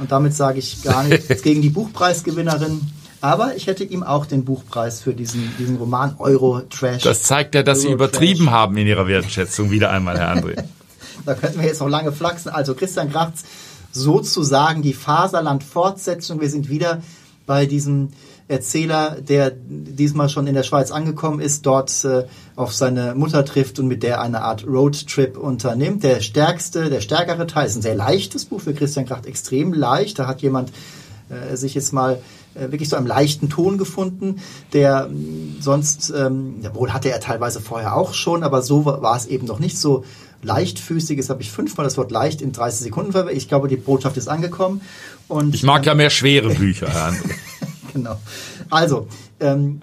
und 0.01 0.11
damit 0.11 0.33
sage 0.33 0.59
ich 0.59 0.81
gar 0.83 1.03
nichts 1.05 1.41
gegen 1.41 1.61
die 1.61 1.69
Buchpreisgewinnerin. 1.69 2.81
Aber 3.21 3.55
ich 3.55 3.67
hätte 3.67 3.83
ihm 3.83 4.01
auch 4.01 4.25
den 4.25 4.45
Buchpreis 4.45 5.01
für 5.01 5.13
diesen, 5.13 5.51
diesen 5.59 5.77
Roman 5.77 6.15
Euro 6.17 6.61
Trash. 6.61 7.03
Das 7.03 7.21
zeigt 7.21 7.53
ja, 7.53 7.61
dass 7.61 7.79
Euro 7.79 7.87
Sie 7.87 7.93
übertrieben 7.93 8.45
Trash. 8.45 8.53
haben 8.53 8.77
in 8.77 8.87
Ihrer 8.87 9.07
Wertschätzung. 9.07 9.69
Wieder 9.69 9.91
einmal, 9.91 10.17
Herr 10.17 10.35
André. 10.35 10.63
da 11.25 11.35
könnten 11.35 11.59
wir 11.59 11.67
jetzt 11.67 11.81
noch 11.81 11.87
lange 11.87 12.11
flachsen. 12.11 12.49
Also 12.49 12.73
Christian 12.73 13.11
Krachts, 13.11 13.43
sozusagen 13.91 14.81
die 14.81 14.93
Faserland-Fortsetzung. 14.93 16.41
Wir 16.41 16.49
sind 16.49 16.67
wieder 16.69 17.03
bei 17.51 17.65
diesem 17.65 18.11
Erzähler, 18.47 19.17
der 19.19 19.51
diesmal 19.51 20.29
schon 20.29 20.47
in 20.47 20.53
der 20.55 20.63
Schweiz 20.63 20.89
angekommen 20.89 21.41
ist, 21.41 21.65
dort 21.65 22.05
äh, 22.05 22.23
auf 22.55 22.73
seine 22.73 23.13
Mutter 23.13 23.43
trifft 23.43 23.77
und 23.77 23.89
mit 23.89 24.03
der 24.03 24.21
eine 24.21 24.41
Art 24.41 24.65
Roadtrip 24.65 25.37
unternimmt. 25.37 26.01
Der 26.05 26.21
stärkste, 26.21 26.89
der 26.89 27.01
stärkere 27.01 27.45
Teil 27.47 27.67
ist 27.67 27.75
ein 27.75 27.81
sehr 27.81 27.95
leichtes 27.95 28.45
Buch 28.45 28.61
für 28.61 28.73
Christian 28.73 29.05
Kracht, 29.05 29.25
extrem 29.25 29.73
leicht. 29.73 30.17
Da 30.17 30.27
hat 30.27 30.41
jemand 30.41 30.71
äh, 31.27 31.57
sich 31.57 31.75
jetzt 31.75 31.91
mal 31.91 32.21
äh, 32.55 32.71
wirklich 32.71 32.87
so 32.87 32.95
einem 32.95 33.07
leichten 33.07 33.49
Ton 33.49 33.77
gefunden, 33.77 34.37
der 34.71 35.09
äh, 35.11 35.61
sonst, 35.61 36.13
ähm, 36.15 36.63
wohl 36.71 36.93
hatte 36.93 37.11
er 37.11 37.19
teilweise 37.19 37.59
vorher 37.59 37.97
auch 37.97 38.13
schon, 38.13 38.43
aber 38.43 38.61
so 38.61 38.85
war 38.85 39.17
es 39.17 39.25
eben 39.25 39.45
noch 39.45 39.59
nicht 39.59 39.77
so 39.77 40.05
leichtfüßig. 40.43 41.17
Jetzt 41.17 41.29
habe 41.29 41.41
ich 41.41 41.51
fünfmal 41.51 41.83
das 41.83 41.97
Wort 41.97 42.11
leicht 42.11 42.41
in 42.41 42.51
30 42.51 42.79
Sekunden 42.81 43.11
verwendet. 43.11 43.37
Ich 43.37 43.47
glaube, 43.47 43.67
die 43.67 43.77
Botschaft 43.77 44.17
ist 44.17 44.27
angekommen. 44.27 44.81
Und, 45.27 45.55
ich 45.55 45.63
mag 45.63 45.85
ja 45.85 45.95
mehr 45.95 46.09
schwere 46.09 46.49
Bücher, 46.55 46.89
Herr 46.89 47.09
André. 47.09 47.31
genau. 47.93 48.19
Also, 48.69 49.07
ähm, 49.39 49.81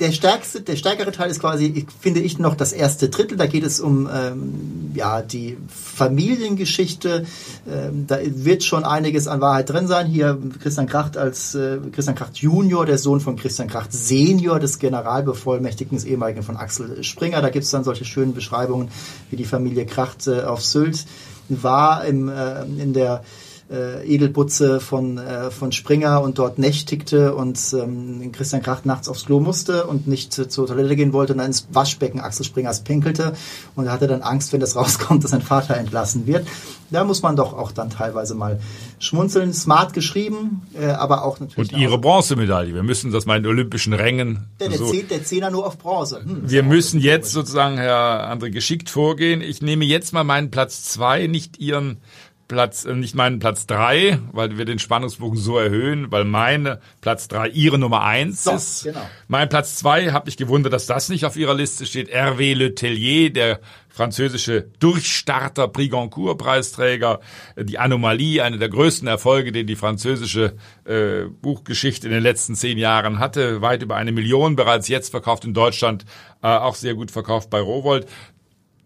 der 0.00 0.12
stärkste, 0.12 0.60
der 0.60 0.76
stärkere 0.76 1.10
Teil 1.10 1.30
ist 1.30 1.40
quasi, 1.40 1.86
finde 2.00 2.20
ich, 2.20 2.38
noch 2.38 2.54
das 2.54 2.72
erste 2.72 3.08
Drittel. 3.08 3.36
Da 3.36 3.46
geht 3.46 3.64
es 3.64 3.80
um 3.80 4.08
ähm, 4.12 4.92
ja 4.94 5.22
die 5.22 5.56
Familiengeschichte. 5.68 7.26
Ähm, 7.68 8.06
da 8.06 8.18
wird 8.22 8.62
schon 8.62 8.84
einiges 8.84 9.26
an 9.26 9.40
Wahrheit 9.40 9.70
drin 9.70 9.88
sein. 9.88 10.06
Hier 10.06 10.38
Christian 10.62 10.86
Kracht 10.86 11.16
als 11.16 11.54
äh, 11.54 11.78
Christian 11.92 12.16
Kracht 12.16 12.36
Junior, 12.38 12.86
der 12.86 12.98
Sohn 12.98 13.20
von 13.20 13.36
Christian 13.36 13.68
Kracht 13.68 13.92
Senior, 13.92 14.60
des 14.60 14.78
Generalbevollmächtigten 14.78 15.98
des 15.98 16.06
ehemaligen 16.06 16.42
von 16.42 16.56
Axel 16.56 17.02
Springer. 17.02 17.42
Da 17.42 17.50
gibt 17.50 17.64
es 17.64 17.70
dann 17.70 17.84
solche 17.84 18.04
schönen 18.04 18.34
Beschreibungen, 18.34 18.90
wie 19.30 19.36
die 19.36 19.44
Familie 19.44 19.84
Kracht 19.86 20.26
äh, 20.26 20.42
auf 20.42 20.64
Sylt 20.64 21.06
war 21.48 22.04
im, 22.04 22.28
äh, 22.28 22.62
in 22.62 22.92
der 22.92 23.22
äh, 23.70 24.06
Edelputze 24.06 24.80
von, 24.80 25.18
äh, 25.18 25.50
von 25.50 25.72
Springer 25.72 26.22
und 26.22 26.38
dort 26.38 26.58
nächtigte 26.58 27.34
und 27.34 27.58
ähm, 27.74 28.32
Christian 28.32 28.62
Kracht 28.62 28.86
nachts 28.86 29.08
aufs 29.08 29.26
Klo 29.26 29.40
musste 29.40 29.86
und 29.86 30.06
nicht 30.06 30.38
äh, 30.38 30.48
zur 30.48 30.66
Toilette 30.66 30.96
gehen 30.96 31.12
wollte 31.12 31.32
und 31.32 31.38
dann 31.38 31.48
ins 31.48 31.68
Waschbecken 31.70 32.20
Axel 32.20 32.46
Springers 32.46 32.84
pinkelte 32.84 33.34
und 33.74 33.86
er 33.86 33.92
hatte 33.92 34.06
dann 34.06 34.22
Angst, 34.22 34.52
wenn 34.52 34.60
das 34.60 34.76
rauskommt, 34.76 35.24
dass 35.24 35.32
sein 35.32 35.42
Vater 35.42 35.76
entlassen 35.76 36.26
wird. 36.26 36.46
Da 36.90 37.04
muss 37.04 37.20
man 37.20 37.36
doch 37.36 37.52
auch 37.52 37.70
dann 37.70 37.90
teilweise 37.90 38.34
mal 38.34 38.60
schmunzeln. 38.98 39.52
Smart 39.52 39.92
geschrieben, 39.92 40.62
äh, 40.74 40.86
aber 40.86 41.24
auch 41.24 41.38
natürlich. 41.38 41.72
Und 41.72 41.78
ihre 41.78 41.98
Bronzemedaille. 41.98 42.74
Wir 42.74 42.82
müssen 42.82 43.12
das 43.12 43.26
mal 43.26 43.38
in 43.38 43.46
olympischen 43.46 43.92
Rängen. 43.92 44.46
Der, 44.60 44.70
der, 44.70 44.78
so. 44.78 44.90
zählt, 44.90 45.10
der 45.10 45.22
Zehner 45.24 45.50
nur 45.50 45.66
auf 45.66 45.76
Bronze. 45.76 46.22
Hm, 46.24 46.50
wir 46.50 46.62
müssen 46.62 47.00
jetzt 47.00 47.32
sozusagen, 47.32 47.76
Herr 47.76 48.32
André, 48.32 48.50
geschickt 48.50 48.88
vorgehen. 48.88 49.42
Ich 49.42 49.60
nehme 49.60 49.84
jetzt 49.84 50.14
mal 50.14 50.24
meinen 50.24 50.50
Platz 50.50 50.84
zwei, 50.84 51.26
nicht 51.26 51.58
Ihren 51.58 51.98
Platz, 52.48 52.86
äh, 52.86 52.94
nicht 52.94 53.14
meinen 53.14 53.38
Platz 53.38 53.66
drei, 53.66 54.18
weil 54.32 54.56
wir 54.58 54.64
den 54.64 54.78
Spannungsbogen 54.78 55.38
so 55.38 55.58
erhöhen, 55.58 56.10
weil 56.10 56.24
meine 56.24 56.80
Platz 57.02 57.28
drei 57.28 57.48
ihre 57.48 57.78
Nummer 57.78 58.02
eins 58.02 58.44
so, 58.44 58.52
ist. 58.52 58.84
Genau. 58.84 59.08
Mein 59.28 59.48
Platz 59.48 59.76
zwei 59.76 60.12
habe 60.12 60.28
ich 60.30 60.36
gewundert, 60.38 60.72
dass 60.72 60.86
das 60.86 61.10
nicht 61.10 61.24
auf 61.26 61.36
ihrer 61.36 61.54
Liste 61.54 61.86
steht. 61.86 62.10
Hervé 62.10 62.54
Le 62.54 62.74
Tellier, 62.74 63.30
der 63.30 63.60
französische 63.90 64.70
Durchstarter, 64.78 65.68
Prigoncourt-Preisträger, 65.68 67.20
die 67.56 67.78
Anomalie, 67.78 68.42
eine 68.42 68.56
der 68.56 68.68
größten 68.68 69.08
Erfolge, 69.08 69.52
den 69.52 69.66
die 69.66 69.76
französische 69.76 70.54
äh, 70.84 71.24
Buchgeschichte 71.24 72.06
in 72.06 72.12
den 72.12 72.22
letzten 72.22 72.54
zehn 72.54 72.78
Jahren 72.78 73.18
hatte. 73.18 73.60
Weit 73.60 73.82
über 73.82 73.96
eine 73.96 74.12
Million 74.12 74.56
bereits 74.56 74.88
jetzt 74.88 75.10
verkauft 75.10 75.44
in 75.44 75.52
Deutschland, 75.52 76.04
äh, 76.42 76.46
auch 76.46 76.76
sehr 76.76 76.94
gut 76.94 77.10
verkauft 77.10 77.50
bei 77.50 77.60
Rowold. 77.60 78.06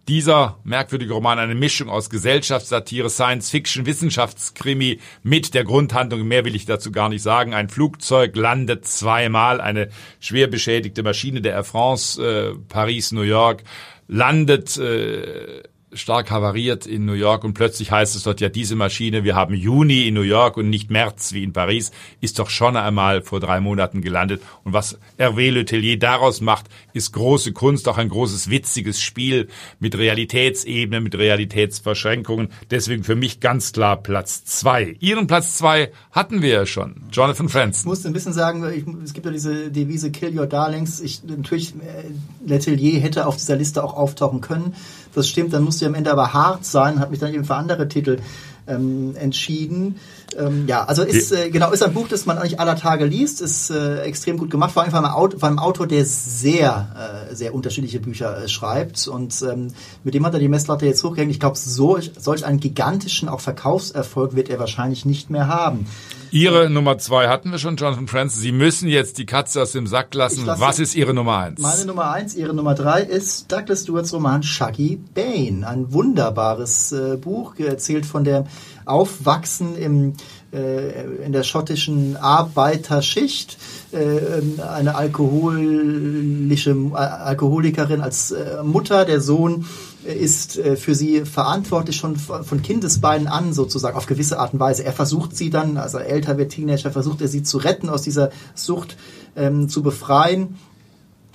Dieser 0.08 0.58
merkwürdige 0.64 1.14
Roman 1.14 1.38
eine 1.38 1.54
Mischung 1.54 1.88
aus 1.88 2.10
Gesellschaftssatire, 2.10 3.08
Science-Fiction, 3.08 3.86
Wissenschaftskrimi 3.86 4.98
mit 5.22 5.54
der 5.54 5.62
Grundhandlung, 5.62 6.26
mehr 6.26 6.44
will 6.44 6.56
ich 6.56 6.66
dazu 6.66 6.90
gar 6.90 7.08
nicht 7.08 7.22
sagen. 7.22 7.54
Ein 7.54 7.68
Flugzeug 7.68 8.34
landet 8.34 8.84
zweimal, 8.84 9.60
eine 9.60 9.90
schwer 10.18 10.48
beschädigte 10.48 11.04
Maschine 11.04 11.40
der 11.40 11.52
Air 11.52 11.64
France, 11.64 12.20
äh, 12.20 12.54
Paris, 12.68 13.12
New 13.12 13.22
York, 13.22 13.62
landet 14.08 14.76
äh, 14.76 15.62
stark 15.94 16.30
havariert 16.30 16.86
in 16.86 17.04
New 17.04 17.12
York 17.12 17.44
und 17.44 17.54
plötzlich 17.54 17.90
heißt 17.90 18.16
es 18.16 18.22
dort 18.22 18.40
ja, 18.40 18.48
diese 18.48 18.76
Maschine, 18.76 19.24
wir 19.24 19.34
haben 19.34 19.54
Juni 19.54 20.08
in 20.08 20.14
New 20.14 20.22
York 20.22 20.56
und 20.56 20.70
nicht 20.70 20.90
März 20.90 21.32
wie 21.32 21.42
in 21.42 21.52
Paris, 21.52 21.90
ist 22.20 22.38
doch 22.38 22.50
schon 22.50 22.76
einmal 22.76 23.22
vor 23.22 23.40
drei 23.40 23.60
Monaten 23.60 24.00
gelandet. 24.00 24.42
Und 24.64 24.72
was 24.72 24.98
Hervé 25.18 25.50
Letellier 25.50 25.98
daraus 25.98 26.40
macht, 26.40 26.66
ist 26.92 27.12
große 27.12 27.52
Kunst, 27.52 27.88
auch 27.88 27.98
ein 27.98 28.08
großes 28.08 28.50
witziges 28.50 29.00
Spiel 29.00 29.48
mit 29.78 29.96
Realitätsebene, 29.96 31.00
mit 31.00 31.16
Realitätsverschränkungen. 31.16 32.48
Deswegen 32.70 33.04
für 33.04 33.16
mich 33.16 33.40
ganz 33.40 33.72
klar 33.72 33.96
Platz 33.96 34.44
zwei. 34.44 34.96
Ihren 35.00 35.26
Platz 35.26 35.56
zwei 35.58 35.92
hatten 36.10 36.42
wir 36.42 36.50
ja 36.50 36.66
schon, 36.66 37.02
Jonathan 37.12 37.48
Franzen. 37.48 37.80
Ich 37.80 37.86
muss 37.86 38.06
ein 38.06 38.12
bisschen 38.12 38.32
sagen, 38.32 38.64
ich, 38.72 38.84
es 39.04 39.12
gibt 39.12 39.26
ja 39.26 39.32
diese 39.32 39.70
Devise 39.70 40.10
Kill 40.10 40.38
Your 40.38 40.46
Darlings. 40.46 41.00
Ich, 41.00 41.22
natürlich, 41.24 41.74
äh, 41.74 42.04
Letellier 42.46 43.00
hätte 43.00 43.26
auf 43.26 43.36
dieser 43.36 43.56
Liste 43.56 43.82
auch 43.82 43.94
auftauchen 43.94 44.40
können. 44.40 44.74
Das 45.14 45.28
stimmt, 45.28 45.52
dann 45.52 45.64
musste 45.64 45.84
ich 45.84 45.88
am 45.88 45.94
Ende 45.94 46.10
aber 46.10 46.32
hart 46.32 46.64
sein, 46.64 47.00
hat 47.00 47.10
mich 47.10 47.20
dann 47.20 47.34
eben 47.34 47.44
für 47.44 47.54
andere 47.54 47.88
Titel 47.88 48.18
ähm, 48.66 49.14
entschieden. 49.16 49.96
Ähm, 50.38 50.66
ja, 50.66 50.84
also 50.84 51.02
ist 51.02 51.32
äh, 51.32 51.50
genau 51.50 51.70
ist 51.70 51.82
ein 51.82 51.94
Buch, 51.94 52.08
das 52.08 52.26
man 52.26 52.38
eigentlich 52.38 52.60
aller 52.60 52.76
Tage 52.76 53.04
liest, 53.04 53.40
ist 53.40 53.70
äh, 53.70 54.00
extrem 54.02 54.38
gut 54.38 54.50
gemacht, 54.50 54.72
vor 54.72 54.82
allem 54.82 54.90
von 54.90 55.04
einem, 55.04 55.14
Autor, 55.14 55.40
von 55.40 55.48
einem 55.50 55.58
Autor, 55.58 55.86
der 55.86 56.04
sehr 56.04 57.30
äh, 57.30 57.34
sehr 57.34 57.54
unterschiedliche 57.54 58.00
Bücher 58.00 58.44
äh, 58.44 58.48
schreibt 58.48 59.06
und 59.08 59.42
ähm, 59.42 59.68
mit 60.04 60.14
dem 60.14 60.24
hat 60.26 60.34
er 60.34 60.40
die 60.40 60.48
Messlatte 60.48 60.86
jetzt 60.86 61.02
hochgehängt. 61.04 61.30
Ich 61.30 61.40
glaube, 61.40 61.56
so 61.56 61.98
solch 62.18 62.44
einen 62.44 62.60
gigantischen 62.60 63.28
auch 63.28 63.40
Verkaufserfolg 63.40 64.34
wird 64.34 64.48
er 64.48 64.58
wahrscheinlich 64.58 65.04
nicht 65.04 65.30
mehr 65.30 65.48
haben. 65.48 65.86
Ihre 66.32 66.70
Nummer 66.70 66.96
zwei 66.96 67.28
hatten 67.28 67.50
wir 67.50 67.58
schon, 67.58 67.76
Jonathan 67.76 68.08
Francis. 68.08 68.40
Sie 68.40 68.52
müssen 68.52 68.88
jetzt 68.88 69.18
die 69.18 69.26
Katze 69.26 69.60
aus 69.60 69.72
dem 69.72 69.86
Sack 69.86 70.14
lassen. 70.14 70.46
Lasse 70.46 70.62
Was 70.62 70.78
ist 70.78 70.94
Ihre 70.94 71.12
Nummer 71.12 71.36
eins? 71.36 71.60
Meine 71.60 71.84
Nummer 71.84 72.10
eins, 72.10 72.34
Ihre 72.34 72.54
Nummer 72.54 72.74
drei 72.74 73.02
ist 73.02 73.52
Douglas 73.52 73.82
Stewarts 73.82 74.14
Roman 74.14 74.42
Shaggy 74.42 74.98
Bane. 75.14 75.68
Ein 75.68 75.92
wunderbares 75.92 76.92
äh, 76.92 77.18
Buch, 77.18 77.58
erzählt 77.58 78.06
von 78.06 78.24
der 78.24 78.46
Aufwachsen 78.84 79.76
im, 79.76 80.14
äh, 80.52 81.24
in 81.24 81.32
der 81.32 81.42
schottischen 81.42 82.16
Arbeiterschicht. 82.16 83.58
Äh, 83.92 84.62
eine 84.62 84.94
alkoholische 84.94 86.70
äh, 86.70 86.96
Alkoholikerin 86.96 88.00
als 88.00 88.30
äh, 88.30 88.62
Mutter, 88.62 89.04
der 89.04 89.20
Sohn 89.20 89.64
ist 90.04 90.58
äh, 90.58 90.76
für 90.76 90.94
sie 90.94 91.24
verantwortlich 91.24 91.96
schon 91.96 92.16
von 92.16 92.62
Kindesbeinen 92.62 93.28
an 93.28 93.52
sozusagen 93.52 93.96
auf 93.96 94.06
gewisse 94.06 94.38
Art 94.38 94.52
und 94.52 94.60
Weise. 94.60 94.84
Er 94.84 94.92
versucht 94.92 95.36
sie 95.36 95.50
dann, 95.50 95.76
also 95.76 95.98
älter 95.98 96.38
wird 96.38 96.52
Teenager, 96.52 96.90
versucht 96.90 97.20
er 97.20 97.28
sie 97.28 97.42
zu 97.42 97.58
retten, 97.58 97.88
aus 97.88 98.02
dieser 98.02 98.30
Sucht 98.54 98.96
ähm, 99.36 99.68
zu 99.68 99.82
befreien. 99.82 100.56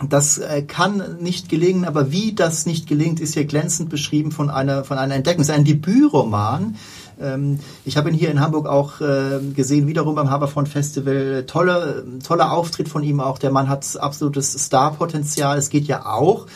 Das 0.10 0.38
äh, 0.38 0.62
kann 0.62 1.18
nicht 1.22 1.50
gelingen, 1.50 1.86
aber 1.86 2.12
wie 2.12 2.36
das 2.36 2.68
nicht 2.68 2.88
gelingt, 2.88 3.20
ist 3.20 3.34
hier 3.34 3.46
glänzend 3.46 3.90
beschrieben 3.90 4.32
von 4.32 4.50
einer, 4.50 4.84
von 4.84 4.98
einer 4.98 5.16
Entdeckung. 5.16 5.42
Es 5.42 5.50
ist 5.50 5.56
ein 5.56 5.66
Debütroman. 5.66 6.76
Ähm, 7.20 7.60
ich 7.86 7.98
habe 7.98 8.10
ihn 8.10 8.16
hier 8.16 8.32
in 8.32 8.40
Hamburg 8.40 8.68
auch 8.68 9.02
äh, 9.02 9.40
gesehen, 9.56 9.88
wiederum 9.88 10.16
beim 10.16 10.30
Haberfront 10.30 10.70
Festival. 10.70 11.46
Tolle, 11.48 12.06
toller 12.26 12.52
Auftritt 12.52 12.90
von 12.90 13.04
ihm 13.04 13.20
auch. 13.20 13.40
Der 13.40 13.52
Mann 13.52 13.70
hat 13.70 13.98
absolutes 14.00 14.66
Starpotenzial. 14.66 15.58
Es 15.58 15.70
geht 15.70 15.86
ja 15.86 16.06
auch 16.06 16.48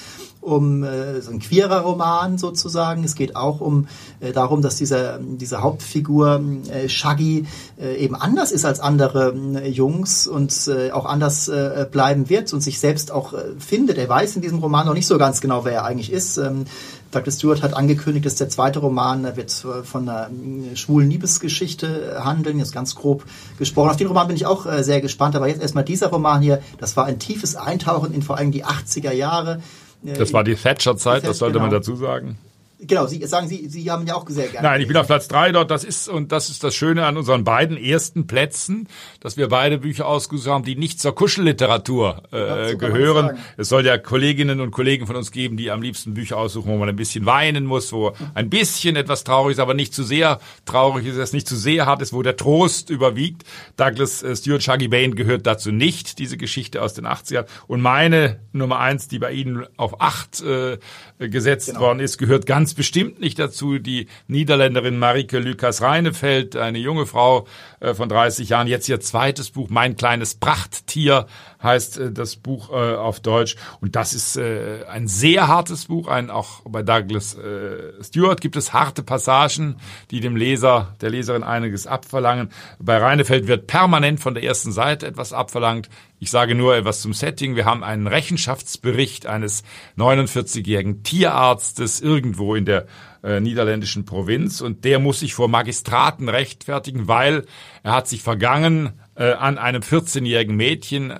um 0.42 0.84
äh, 0.84 1.22
so 1.22 1.32
ein 1.32 1.40
queerer 1.40 1.82
Roman 1.82 2.38
sozusagen. 2.38 3.04
Es 3.04 3.16
geht 3.16 3.36
auch 3.36 3.62
um 3.62 3.88
äh, 4.20 4.32
darum, 4.32 4.62
dass 4.62 4.76
dieser 4.76 5.20
diese 5.20 5.62
Hauptfigur 5.62 6.42
äh, 6.70 6.90
Shaggy 6.90 7.46
äh, 7.80 7.96
eben 7.98 8.16
anders 8.16 8.52
ist 8.52 8.66
als 8.66 8.80
andere 8.80 9.34
äh, 9.56 9.70
Jungs 9.70 10.28
und 10.28 10.68
äh, 10.68 10.92
auch 10.92 11.06
anders 11.06 11.48
äh, 11.48 11.86
bleiben 11.90 12.30
wird 12.30 12.52
und 12.54 12.62
sich 12.62 12.80
selbst 12.80 13.12
auch 13.12 13.34
äh, 13.34 13.54
findet. 13.60 13.98
Er 14.00 14.10
weiß 14.10 14.36
in 14.36 14.42
diesem 14.42 14.60
Roman 14.60 14.88
noch 14.88 14.96
nicht 14.96 15.08
so 15.08 15.18
ganz 15.18 15.42
genau, 15.42 15.64
wer 15.64 15.74
er 15.74 15.86
eigentlich 15.86 16.12
ist. 16.12 16.38
Ähm, 16.38 16.66
Dr. 17.12 17.32
Stewart 17.32 17.62
hat 17.62 17.74
angekündigt, 17.74 18.26
dass 18.26 18.36
der 18.36 18.50
zweite 18.50 18.80
Roman 18.80 19.24
der 19.24 19.36
wird 19.36 19.50
äh, 19.50 19.84
von 19.84 20.08
einer 20.08 20.30
äh, 20.30 20.76
schwulen 20.76 21.10
Liebesgeschichte 21.10 22.22
handeln, 22.24 22.60
jetzt 22.60 22.74
ganz 22.74 22.96
grob 22.96 23.26
gesprochen. 23.58 23.90
Auf 23.90 23.98
den 23.98 24.08
Roman 24.08 24.28
bin 24.28 24.36
ich 24.36 24.46
auch 24.46 24.66
äh, 24.66 24.84
sehr 24.84 25.02
gespannt, 25.02 25.36
aber 25.36 25.48
jetzt 25.48 25.62
erstmal 25.62 25.84
dieser 25.84 26.08
Roman 26.08 26.42
hier, 26.42 26.62
das 26.78 26.96
war 26.98 27.06
ein 27.06 27.20
tiefes 27.20 27.56
Eintauchen 27.56 28.14
in 28.14 28.22
vor 28.22 28.38
allem 28.38 28.52
die 28.52 28.66
80er 28.66 29.12
Jahre. 29.12 29.62
Das 30.04 30.34
war 30.34 30.44
die 30.44 30.56
Thatcher-Zeit, 30.56 31.28
das 31.28 31.38
sollte 31.38 31.54
genau. 31.54 31.66
man 31.66 31.72
dazu 31.72 31.96
sagen. 31.96 32.38
Genau, 32.84 33.06
Sie 33.06 33.24
sagen 33.28 33.48
Sie, 33.48 33.68
Sie 33.70 33.92
haben 33.92 34.08
ja 34.08 34.16
auch 34.16 34.28
sehr 34.28 34.48
gerne. 34.48 34.68
Nein, 34.68 34.82
ich 34.82 34.88
bin 34.88 34.98
auf 34.98 35.06
Platz 35.06 35.28
drei 35.28 35.52
dort. 35.52 35.70
Das 35.70 35.84
ist 35.84 36.10
und 36.10 36.32
das 36.32 36.50
ist 36.50 36.64
das 36.64 36.74
Schöne 36.74 37.06
an 37.06 37.16
unseren 37.16 37.44
beiden 37.44 37.78
ersten 37.78 38.26
Plätzen, 38.26 38.88
dass 39.20 39.38
wir 39.38 39.50
beide 39.50 39.78
Bücher 39.78 40.08
ausgesucht 40.08 40.50
haben, 40.50 40.64
die 40.64 40.76
nicht 40.76 41.00
zur 41.00 41.14
Kuschelliteratur 41.14 42.24
äh, 42.34 42.72
ja, 42.72 42.74
gehören. 42.74 43.38
Es 43.56 43.70
soll 43.70 43.86
ja 43.86 44.00
Kolleginnen 44.00 44.62
und 44.62 44.72
Kollegen 44.72 45.06
von 45.06 45.16
uns 45.16 45.32
geben, 45.32 45.58
die 45.58 45.70
am 45.70 45.84
liebsten 45.84 46.16
Bücher 46.16 46.38
aussuchen, 46.38 46.72
wo 46.72 46.78
man 46.78 46.90
ein 46.90 46.96
bisschen 46.96 47.28
weinen 47.28 47.66
muss, 47.66 47.94
wo 47.94 48.14
ein 48.34 48.50
bisschen 48.50 48.96
etwas 48.96 49.24
traurig 49.24 49.54
ist, 49.54 49.60
aber 49.60 49.76
nicht 49.76 49.94
zu 49.94 50.04
sehr 50.04 50.40
traurig 50.66 51.06
ist, 51.06 51.18
es 51.18 51.34
nicht 51.34 51.48
zu 51.48 51.56
sehr 51.56 51.86
hart 51.86 52.02
ist, 52.02 52.14
wo 52.14 52.24
der 52.24 52.36
Trost 52.36 52.90
überwiegt. 52.90 53.44
Douglas 53.78 54.24
äh, 54.24 54.36
Stuart 54.36 54.64
Shaggy 54.64 54.88
Bain 54.88 55.14
gehört 55.14 55.46
dazu 55.46 55.72
nicht, 55.72 56.18
diese 56.18 56.38
Geschichte 56.38 56.82
aus 56.82 56.96
den 56.96 57.06
80ern. 57.06 57.46
Und 57.68 57.82
meine 57.82 58.40
Nummer 58.54 58.80
eins, 58.80 59.08
die 59.08 59.20
bei 59.20 59.32
Ihnen 59.34 59.68
auf 59.78 60.02
acht 60.02 60.42
äh, 60.42 60.80
gesetzt 61.20 61.68
genau. 61.68 61.82
worden 61.82 62.00
ist, 62.00 62.18
gehört 62.18 62.48
ganz 62.48 62.71
bestimmt 62.76 63.20
nicht 63.20 63.40
dazu. 63.40 63.80
Die 63.80 64.08
Niederländerin 64.28 64.98
Marike 64.98 65.40
Lukas 65.40 65.82
Reinefeld, 65.82 66.56
eine 66.56 66.78
junge 66.78 67.06
Frau 67.06 67.48
von 67.94 68.10
30 68.10 68.50
Jahren, 68.50 68.68
jetzt 68.68 68.88
ihr 68.90 69.00
zweites 69.00 69.50
Buch, 69.52 69.70
Mein 69.70 69.96
kleines 69.96 70.36
Prachttier 70.36 71.26
heißt 71.62 71.98
äh, 71.98 72.12
das 72.12 72.36
Buch 72.36 72.70
äh, 72.70 72.96
auf 72.96 73.20
Deutsch. 73.20 73.56
Und 73.80 73.96
das 73.96 74.14
ist 74.14 74.38
äh, 74.38 74.86
ein 74.90 75.08
sehr 75.08 75.48
hartes 75.48 75.86
Buch. 75.86 76.08
Ein, 76.08 76.30
auch 76.30 76.62
bei 76.66 76.84
Douglas 76.84 77.36
äh, 77.36 78.04
Stewart 78.04 78.42
gibt 78.42 78.56
es 78.56 78.74
harte 78.74 79.04
Passagen, 79.04 79.78
die 80.12 80.20
dem 80.20 80.36
Leser, 80.36 80.96
der 81.02 81.10
Leserin 81.10 81.44
einiges 81.44 81.88
abverlangen. 81.88 82.50
Bei 82.80 82.98
Reinefeld 82.98 83.48
wird 83.48 83.68
permanent 83.68 84.20
von 84.20 84.34
der 84.34 84.44
ersten 84.44 84.72
Seite 84.72 85.08
etwas 85.08 85.34
abverlangt. 85.34 85.90
Ich 86.20 86.30
sage 86.30 86.56
nur 86.56 86.76
etwas 86.76 87.02
zum 87.02 87.14
Setting. 87.14 87.56
Wir 87.56 87.66
haben 87.66 87.84
einen 87.84 88.08
Rechenschaftsbericht 88.08 89.26
eines 89.26 89.64
49-jährigen 89.98 91.04
Tierarztes 91.04 92.00
irgendwo 92.00 92.56
in 92.56 92.66
der 92.66 92.86
äh, 93.24 93.40
niederländischen 93.40 94.06
Provinz. 94.06 94.62
Und 94.62 94.84
der 94.86 95.00
muss 95.00 95.20
sich 95.20 95.34
vor 95.34 95.48
Magistraten 95.48 96.30
rechtfertigen, 96.30 97.08
weil 97.08 97.46
er 97.84 97.94
hat 97.94 98.08
sich 98.08 98.22
vergangen 98.22 98.94
äh, 99.16 99.32
an 99.34 99.58
einem 99.58 99.82
14-jährigen 99.82 100.56
Mädchen, 100.56 101.14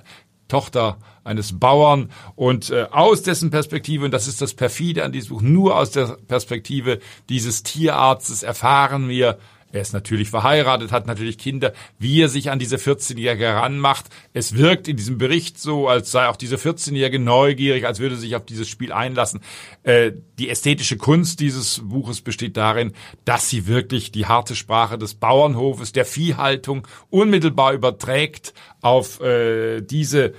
Tochter 0.48 0.98
eines 1.24 1.58
Bauern. 1.58 2.10
Und 2.34 2.70
äh, 2.70 2.86
aus 2.90 3.22
dessen 3.22 3.50
Perspektive, 3.50 4.04
und 4.04 4.10
das 4.12 4.28
ist 4.28 4.42
das 4.42 4.54
perfide 4.54 5.04
an 5.04 5.12
diesem 5.12 5.30
Buch, 5.30 5.42
nur 5.42 5.76
aus 5.76 5.92
der 5.92 6.18
Perspektive 6.28 6.98
dieses 7.28 7.62
Tierarztes 7.62 8.42
erfahren 8.42 9.08
wir, 9.08 9.38
er 9.72 9.80
ist 9.80 9.94
natürlich 9.94 10.28
verheiratet, 10.28 10.92
hat 10.92 11.06
natürlich 11.06 11.38
Kinder, 11.38 11.72
wie 11.98 12.20
er 12.20 12.28
sich 12.28 12.50
an 12.50 12.58
diese 12.58 12.76
14-Jährige 12.76 13.44
heranmacht. 13.44 14.06
Es 14.34 14.56
wirkt 14.56 14.86
in 14.86 14.96
diesem 14.96 15.16
Bericht 15.16 15.58
so, 15.58 15.88
als 15.88 16.10
sei 16.10 16.28
auch 16.28 16.36
diese 16.36 16.56
14-Jährige 16.56 17.18
neugierig, 17.18 17.86
als 17.86 17.98
würde 17.98 18.16
sich 18.16 18.36
auf 18.36 18.44
dieses 18.44 18.68
Spiel 18.68 18.92
einlassen. 18.92 19.40
Äh, 19.82 20.12
die 20.38 20.50
ästhetische 20.50 20.98
Kunst 20.98 21.40
dieses 21.40 21.80
Buches 21.82 22.20
besteht 22.20 22.56
darin, 22.58 22.92
dass 23.24 23.48
sie 23.48 23.66
wirklich 23.66 24.12
die 24.12 24.26
harte 24.26 24.54
Sprache 24.54 24.98
des 24.98 25.14
Bauernhofes, 25.14 25.92
der 25.92 26.04
Viehhaltung 26.04 26.86
unmittelbar 27.08 27.72
überträgt 27.72 28.52
auf 28.82 29.20
äh, 29.20 29.80
diese 29.80 30.34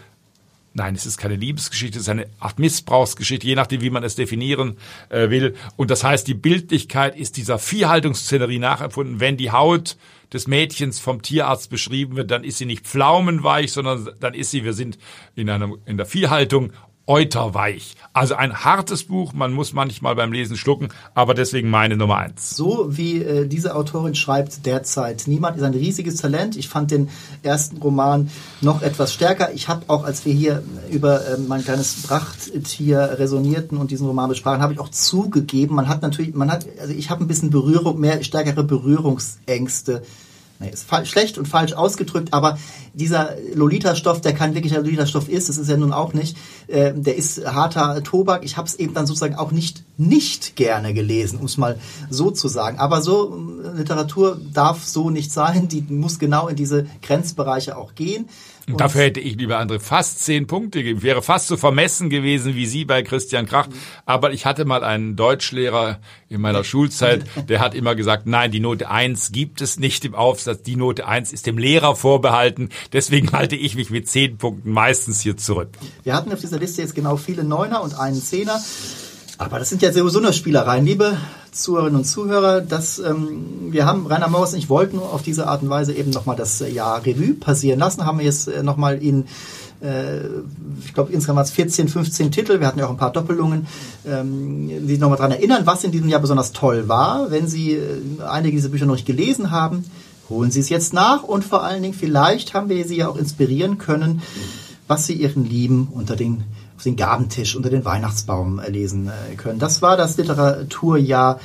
Nein, 0.76 0.96
es 0.96 1.06
ist 1.06 1.18
keine 1.18 1.36
Liebesgeschichte, 1.36 1.98
es 1.98 2.06
ist 2.06 2.10
eine 2.10 2.28
Art 2.40 2.58
Missbrauchsgeschichte, 2.58 3.46
je 3.46 3.54
nachdem, 3.54 3.82
wie 3.82 3.92
man 3.92 4.04
es 4.04 4.16
definieren 4.16 4.78
äh, 5.10 5.30
will. 5.30 5.56
Und 5.76 5.92
das 5.92 6.04
heißt, 6.04 6.28
die 6.28 6.34
Bildlichkeit 6.34 7.16
ist 7.16 7.38
dieser 7.38 7.60
Viehhaltungsszenerie 7.60 8.58
nachempfunden. 8.58 9.20
Wenn 9.20 9.38
die 9.38 9.52
Haut 9.52 9.98
des 10.34 10.48
Mädchens 10.48 11.00
vom 11.00 11.22
Tierarzt 11.22 11.70
beschrieben 11.70 12.16
wird, 12.16 12.32
dann 12.32 12.44
ist 12.44 12.58
sie 12.58 12.66
nicht 12.66 12.88
pflaumenweich, 12.88 13.72
sondern 13.72 14.10
dann 14.20 14.34
ist 14.34 14.50
sie, 14.50 14.64
wir 14.64 14.74
sind 14.74 14.98
in, 15.36 15.48
einer, 15.48 15.72
in 15.86 15.98
der 15.98 16.08
Viehhaltung 16.08 16.74
Euterweich. 17.06 17.96
Also 18.13 18.36
ein 18.36 18.63
hartes 18.63 19.04
Buch, 19.04 19.34
man 19.34 19.52
muss 19.52 19.74
manchmal 19.74 20.16
beim 20.16 20.32
Lesen 20.32 20.56
schlucken, 20.56 20.89
aber 21.13 21.34
deswegen 21.34 21.70
meine 21.70 21.98
Nummer 21.98 22.18
eins. 22.18 22.52
So 22.52 22.86
wie 22.89 23.22
äh, 23.22 23.48
diese 23.48 23.76
Autorin 23.76 24.16
schreibt 24.16 24.66
derzeit. 24.66 25.24
Niemand 25.26 25.58
ist 25.58 25.63
ein 25.63 25.74
riesiges 25.74 26.16
Talent. 26.16 26.56
Ich 26.56 26.70
fand 26.70 26.92
den 26.92 27.10
ersten 27.42 27.78
Roman 27.78 28.30
noch 28.62 28.82
etwas 28.82 29.13
stärker. 29.13 29.52
Ich 29.54 29.68
habe 29.68 29.84
auch, 29.88 30.06
als 30.06 30.26
wir 30.26 30.34
hier 30.34 30.63
über 30.92 31.28
äh, 31.28 31.38
mein 31.38 31.63
kleines 31.63 32.04
Prachttier 32.04 33.16
resonierten 33.18 33.78
und 33.78 33.92
diesen 33.92 34.08
Roman 34.08 34.30
besprachen, 34.30 34.62
habe 34.62 34.74
ich 34.74 34.80
auch 34.80 34.89
zugegeben, 34.89 35.76
man 35.76 35.89
hat 35.89 36.02
natürlich, 36.02 36.34
man 36.34 36.52
hat, 36.52 36.66
also 36.80 36.94
ich 36.94 37.10
habe 37.10 37.24
ein 37.24 37.28
bisschen 37.28 37.50
Berührung, 37.50 38.00
mehr 38.00 38.24
stärkere 38.24 38.63
Berührungsängste 38.63 40.04
nee, 40.63 40.70
ist 40.70 40.88
schlecht 41.08 41.38
und 41.38 41.48
falsch 41.48 41.74
ausgedrückt, 41.74 42.34
aber 42.34 42.58
dieser 42.93 43.36
Lolita-Stoff, 43.53 44.21
der 44.21 44.34
kein 44.34 44.53
wirklicher 44.53 44.77
Lolita-Stoff 44.77 45.27
ist, 45.27 45.49
das 45.49 45.58
ist 45.58 45.69
ja 45.69 45.77
nun 45.77 45.93
auch 45.93 46.13
nicht, 46.13 46.38
äh, 46.67 46.93
der 46.95 47.15
ist 47.15 47.45
harter 47.45 48.03
Tobak. 48.03 48.45
Ich 48.45 48.58
habe 48.58 48.67
es 48.67 48.75
eben 48.75 48.93
dann 48.93 49.08
sozusagen 49.08 49.36
auch 49.36 49.51
nicht 49.51 49.84
nicht 49.97 50.56
gerne 50.56 50.93
gelesen, 50.93 51.39
um 51.39 51.45
es 51.45 51.58
mal 51.58 51.79
so 52.10 52.32
zu 52.32 52.47
sagen. 52.47 52.79
Aber 52.79 53.01
so 53.01 53.62
äh, 53.63 53.77
Literatur 53.77 54.39
darf 54.53 54.84
so 54.84 55.10
nicht 55.10 55.32
sein, 55.32 55.67
die 55.67 55.82
muss 55.88 56.19
genau 56.19 56.47
in 56.47 56.56
diese 56.56 56.88
Grenzbereiche 57.01 57.77
auch 57.77 57.95
gehen. 57.95 58.27
Und 58.67 58.79
dafür 58.79 59.01
hätte 59.01 59.19
ich, 59.19 59.36
lieber 59.36 59.60
André, 59.60 59.79
fast 59.79 60.23
zehn 60.23 60.47
Punkte 60.47 60.84
gegeben. 60.84 61.03
Wäre 61.03 61.21
fast 61.21 61.47
so 61.47 61.58
vermessen 61.58 62.10
gewesen 62.10 62.56
wie 62.56 62.65
Sie 62.65 62.86
bei 62.86 63.03
Christian 63.03 63.45
Krach. 63.45 63.67
Aber 64.06 64.32
ich 64.32 64.45
hatte 64.45 64.63
mal 64.63 64.86
einen 64.86 65.17
Deutschlehrer 65.17 65.99
in 66.29 66.39
meiner 66.39 66.63
Schulzeit, 66.63 67.25
der 67.49 67.60
hat 67.60 67.75
immer 67.75 67.93
gesagt, 67.93 68.25
nein, 68.25 68.51
die 68.51 68.62
Note 68.62 68.89
eins 68.89 69.34
gibt 69.34 69.62
es 69.62 69.79
nicht 69.79 70.06
im 70.06 70.15
Aufsatz. 70.15 70.63
Die 70.63 70.77
Note 70.77 71.06
eins 71.06 71.34
ist 71.34 71.45
dem 71.45 71.58
Lehrer 71.58 71.95
vorbehalten. 71.95 72.69
Deswegen 72.91 73.32
halte 73.32 73.56
ich 73.56 73.76
mich 73.76 73.89
mit 73.89 74.08
zehn 74.08 74.38
Punkten 74.38 74.72
meistens 74.72 75.22
hier 75.22 75.38
zurück. 75.38 75.69
Wir 76.04 76.13
hatten 76.13 76.32
auf 76.34 76.39
dieser 76.39 76.60
Liste 76.60 76.82
jetzt 76.82 76.96
genau 76.96 77.17
viele 77.17 77.43
Neuner 77.43 77.82
und 77.82 77.98
einen 77.98 78.22
Zehner. 78.22 78.60
Aber 79.38 79.60
das 79.60 79.69
sind 79.69 79.82
ja 79.82 79.91
sowieso 79.91 80.19
nur 80.19 80.34
Spielereien. 80.34 80.86
Liebe 80.86 81.17
Zuhörerinnen 81.52 81.98
und 81.98 82.06
Zuhörer, 82.06 82.62
das, 82.62 83.00
ähm, 83.00 83.72
wir 83.72 83.86
haben, 83.86 84.08
Rainer 84.08 84.28
Maus 84.28 84.54
und 84.54 84.60
ich 84.60 84.69
wollten 84.69 85.00
auf 85.00 85.22
diese 85.22 85.48
Art 85.48 85.62
und 85.62 85.69
Weise 85.69 85.93
eben 85.93 86.12
nochmal 86.12 86.36
das 86.36 86.60
Jahr 86.60 87.06
Revue 87.06 87.34
passieren 87.34 87.80
lassen, 87.80 88.06
haben 88.06 88.19
wir 88.19 88.26
jetzt 88.26 88.48
äh, 88.48 88.63
nochmal 88.63 89.02
in 89.02 89.26
äh, 89.82 90.22
ich 90.84 90.93
glaube 90.93 91.12
insgesamt 91.12 91.38
waren 91.38 91.46
es 91.46 91.52
14, 91.52 91.88
15 91.89 92.32
Titel, 92.32 92.60
wir 92.60 92.67
hatten 92.67 92.80
ja 92.80 92.86
auch 92.86 92.91
ein 92.91 92.98
paar 92.98 93.12
Doppelungen, 93.12 93.67
ähm, 94.08 94.88
die 94.88 94.98
nochmal 94.98 95.17
daran 95.17 95.32
erinnern, 95.32 95.65
was 95.65 95.84
in 95.84 95.91
diesem 95.91 96.10
Jahr 96.10 96.22
besonders 96.22 96.54
toll 96.54 96.88
war. 96.88 97.30
Wenn 97.32 97.48
Sie 97.48 97.74
äh, 97.74 98.02
einige 98.28 98.56
dieser 98.56 98.69
Bücher 98.69 98.86
noch 98.86 98.96
nicht 98.96 99.06
gelesen 99.06 99.52
haben, 99.52 99.86
holen 100.34 100.52
Sie 100.52 100.60
es 100.60 100.69
jetzt 100.69 100.93
nach 100.93 101.24
und 101.24 101.46
vor 101.46 101.63
allen 101.63 101.82
Dingen, 101.82 101.93
vielleicht 101.93 102.54
haben 102.54 102.69
wir 102.69 102.86
Sie 102.86 102.98
ja 102.98 103.08
auch 103.08 103.17
inspirieren 103.17 103.78
können, 103.78 104.22
was 104.88 105.06
Sie 105.06 105.13
Ihren 105.13 105.46
Lieben 105.46 105.88
unter 105.93 106.15
den 106.15 106.43
auf 106.76 106.84
den 106.84 106.96
Gabentisch 106.96 107.56
unter 107.56 107.69
den 107.69 107.86
Weihnachtsbaum 107.86 108.60
äh, 108.60 108.69
lesen 108.69 109.08
äh, 109.08 109.36
können. 109.36 109.60
Das 109.60 109.82
war 109.82 109.96
das 109.96 110.17
Literaturjahr 110.17 111.39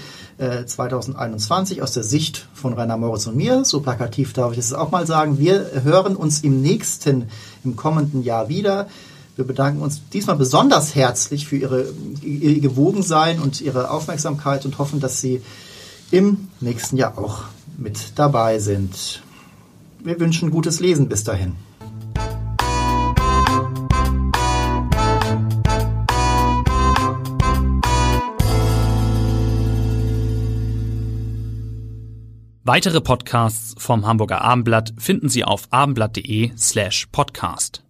2021 0.67 1.79
äh, 1.79 1.83
aus 1.83 1.93
der 1.93 2.03
Sicht 2.03 2.49
von 2.55 2.73
Rainer 2.73 2.97
Moritz 2.97 3.27
und 3.27 3.37
mir. 3.37 3.65
So 3.65 3.81
plakativ 3.81 4.33
darf 4.33 4.53
ich 4.53 4.59
es 4.59 4.73
auch 4.73 4.91
mal 4.91 5.07
sagen. 5.07 5.39
Wir 5.39 5.83
hören 5.83 6.17
uns 6.17 6.41
im 6.41 6.63
nächsten, 6.63 7.29
im 7.65 7.77
kommenden 7.77 8.23
Jahr 8.23 8.49
wieder. 8.49 8.89
Wir 9.37 9.45
bedanken 9.45 9.81
uns 9.83 10.01
diesmal 10.13 10.37
besonders 10.37 10.95
herzlich 10.95 11.47
für 11.47 11.57
Ihre, 11.57 11.87
Ihr 12.23 12.61
Gewogensein 12.61 13.41
und 13.41 13.61
Ihre 13.61 13.91
Aufmerksamkeit 13.91 14.65
und 14.65 14.79
hoffen, 14.79 14.99
dass 14.99 15.21
Sie 15.21 15.43
im 16.11 16.49
nächsten 16.61 16.97
Jahr 16.97 17.19
auch 17.19 17.45
mit 17.79 18.19
dabei 18.19 18.59
sind. 18.59 19.23
Wir 20.01 20.21
wünschen 20.21 20.51
gutes 20.51 20.81
Lesen 20.81 21.09
bis 21.09 21.25
dahin. 21.25 21.57
Weitere 32.65 33.01
Podcasts 33.01 33.75
vom 33.79 34.07
Hamburger 34.07 34.43
Abendblatt 34.43 34.93
finden 34.99 35.31
Sie 35.31 35.43
auf 35.43 35.69
abendblatt.de 35.71 36.51
slash 36.59 37.07
podcast. 37.07 37.83